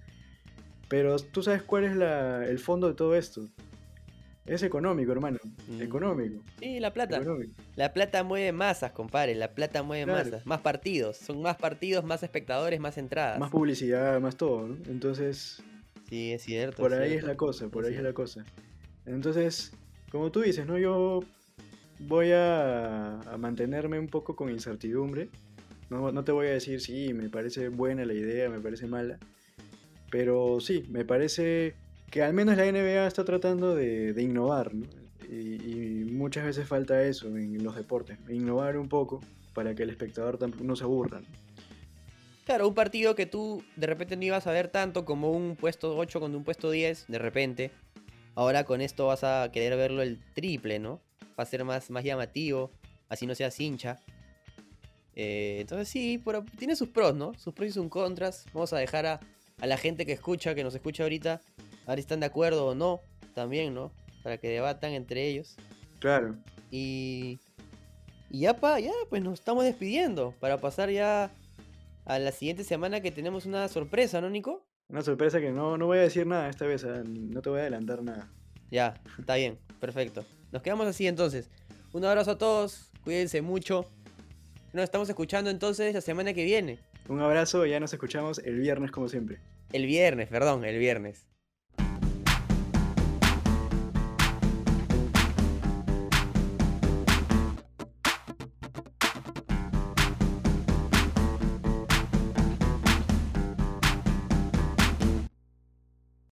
Pero 0.89 1.19
tú 1.19 1.43
sabes 1.43 1.63
cuál 1.63 1.85
es 1.85 2.49
el 2.49 2.59
fondo 2.59 2.89
de 2.89 2.95
todo 2.95 3.15
esto. 3.15 3.43
Es 4.47 4.63
económico, 4.63 5.13
hermano. 5.13 5.39
Mm. 5.69 5.83
Económico. 5.83 6.43
Sí, 6.59 6.81
la 6.81 6.95
plata. 6.95 7.21
La 7.77 7.93
plata 7.93 8.25
mueve 8.25 8.51
masas, 8.53 8.93
compadre. 8.93 9.35
La 9.35 9.55
plata 9.55 9.83
mueve 9.83 10.07
masas. 10.07 10.47
Más 10.47 10.61
partidos. 10.63 11.19
Son 11.19 11.43
más 11.43 11.57
partidos, 11.59 12.03
más 12.05 12.23
espectadores, 12.23 12.81
más 12.81 12.97
entradas. 12.97 13.39
Más 13.39 13.51
publicidad, 13.51 14.19
más 14.21 14.37
todo, 14.37 14.69
¿no? 14.69 14.77
Entonces. 14.89 15.63
Sí, 16.09 16.33
es 16.33 16.43
cierto. 16.43 16.81
Por 16.83 16.95
ahí 16.95 17.13
es 17.13 17.25
la 17.25 17.37
cosa, 17.37 17.69
por 17.69 17.85
ahí 17.85 17.95
es 17.95 18.03
la 18.03 18.15
cosa. 18.15 18.43
Entonces, 19.05 19.73
como 20.11 20.33
tú 20.33 20.41
dices, 20.41 20.67
¿no? 20.67 20.79
Yo 20.79 21.21
voy 22.01 22.31
a, 22.33 23.21
mantenerme 23.39 23.99
un 23.99 24.09
poco 24.09 24.37
con 24.37 24.51
incertidumbre. 24.51 25.29
No, 25.91 26.13
no, 26.13 26.25
te 26.25 26.33
voy 26.33 26.49
a 26.49 26.51
decir 26.51 26.81
si 26.81 27.15
me 27.15 27.29
parece 27.29 27.69
buena 27.69 28.05
la 28.05 28.15
idea, 28.15 28.49
me 28.49 28.61
parece 28.61 28.87
mala. 28.87 29.19
Pero 30.11 30.61
sí, 30.61 30.85
me 30.91 31.05
parece 31.05 31.75
que 32.11 32.23
al 32.23 32.35
menos 32.35 32.57
la 32.57 32.71
NBA 32.71 33.07
está 33.07 33.25
tratando 33.25 33.75
de, 33.75 34.15
innovar. 34.19 34.73
Y, 35.31 36.05
muchas 36.11 36.45
veces 36.45 36.67
falta 36.67 37.03
eso 37.03 37.29
en 37.37 37.63
los 37.63 37.77
deportes. 37.77 38.19
Innovar 38.29 38.77
un 38.77 38.89
poco 38.89 39.21
para 39.55 39.75
que 39.75 39.83
el 39.83 39.91
espectador 39.91 40.39
no 40.63 40.77
se 40.77 40.85
aburra. 40.85 41.21
Claro, 42.45 42.67
un 42.67 42.75
partido 42.75 43.15
que 43.15 43.27
tú 43.27 43.63
de 43.77 43.87
repente 43.87 44.17
no 44.17 44.25
ibas 44.25 44.47
a 44.47 44.53
ver 44.53 44.69
tanto 44.69 45.05
como 45.05 45.31
un 45.31 45.55
puesto 45.55 45.97
8 45.97 46.19
con 46.19 46.35
un 46.35 46.45
puesto 46.45 46.71
10, 46.71 47.07
de 47.07 47.19
repente. 47.19 47.71
Ahora 48.35 48.65
con 48.65 48.81
esto 48.81 49.07
vas 49.07 49.23
a 49.23 49.51
querer 49.53 49.77
verlo 49.77 50.01
el 50.01 50.19
triple, 50.35 50.79
¿no? 50.79 51.03
Va 51.39 51.43
a 51.43 51.47
ser 51.47 51.65
más, 51.65 51.91
más 51.91 52.05
llamativo, 52.05 52.71
así 53.09 53.27
no 53.27 53.35
seas 53.35 53.59
hincha. 53.61 53.99
Eh, 55.15 55.59
entonces 55.61 55.89
sí, 55.89 56.21
pero 56.25 56.45
tiene 56.59 56.77
sus 56.77 56.89
pros, 56.89 57.15
¿no? 57.15 57.35
Sus 57.35 57.55
pros 57.55 57.69
y 57.69 57.73
sus 57.73 57.89
contras. 57.89 58.47
Vamos 58.53 58.73
a 58.73 58.79
dejar 58.79 59.07
a, 59.07 59.21
la 59.59 59.77
gente 59.77 60.07
que 60.07 60.13
escucha, 60.13 60.55
que 60.55 60.63
nos 60.63 60.75
escucha 60.75 61.03
ahorita, 61.03 61.41
a 61.87 61.91
ver 61.91 61.99
si 61.99 62.01
están 62.01 62.21
de 62.21 62.27
acuerdo 62.27 62.67
o 62.67 62.75
no, 62.75 63.01
también, 63.35 63.75
¿no? 63.75 63.93
Para 64.23 64.39
que 64.39 64.49
debatan 64.49 64.93
entre 64.93 65.27
ellos. 65.29 65.57
Claro. 65.99 66.37
Y, 66.71 67.39
y 68.31 68.41
ya, 68.41 68.55
pa, 68.55 68.79
ya, 68.79 68.93
pues 69.09 69.23
nos 69.23 69.41
estamos 69.41 69.65
despidiendo 69.65 70.35
para 70.39 70.59
pasar 70.59 70.91
ya 70.91 71.33
a 72.05 72.19
la 72.19 72.31
siguiente 72.31 72.63
semana 72.63 73.01
que 73.01 73.11
tenemos 73.11 73.47
una 73.47 73.69
sorpresa, 73.69 74.21
¿no, 74.21 74.31
Nico? 74.31 74.65
Una 74.89 75.03
sorpresa 75.03 75.41
que 75.41 75.51
no, 75.51 75.77
no 75.77 75.87
voy 75.87 75.99
a 75.99 76.03
decir 76.03 76.27
nada 76.27 76.49
esta 76.49 76.65
vez, 76.65 76.85
no 76.85 77.43
te 77.43 77.51
voy 77.51 77.59
a 77.59 77.63
adelantar 77.63 78.03
nada. 78.03 78.31
Ya, 78.71 78.95
está 79.19 79.35
bien, 79.35 79.59
perfecto. 79.81 80.25
Nos 80.53 80.63
quedamos 80.63 80.87
así 80.87 81.07
entonces. 81.07 81.51
Un 81.93 82.05
abrazo 82.05 82.33
a 82.33 82.39
todos, 82.39 82.91
cuídense 83.05 83.43
mucho. 83.43 83.87
Nos 84.73 84.85
estamos 84.85 85.09
escuchando 85.09 85.51
entonces 85.51 85.95
la 85.95 86.01
semana 86.01 86.33
que 86.33 86.45
viene. 86.45 86.79
Un 87.09 87.21
abrazo, 87.21 87.65
ya 87.67 87.81
nos 87.81 87.93
escuchamos 87.93 88.39
el 88.39 88.59
viernes 88.59 88.91
como 88.91 89.09
siempre. 89.09 89.41
El 89.73 89.87
viernes, 89.87 90.29
perdón, 90.29 90.65
el 90.65 90.79
viernes. 90.79 91.27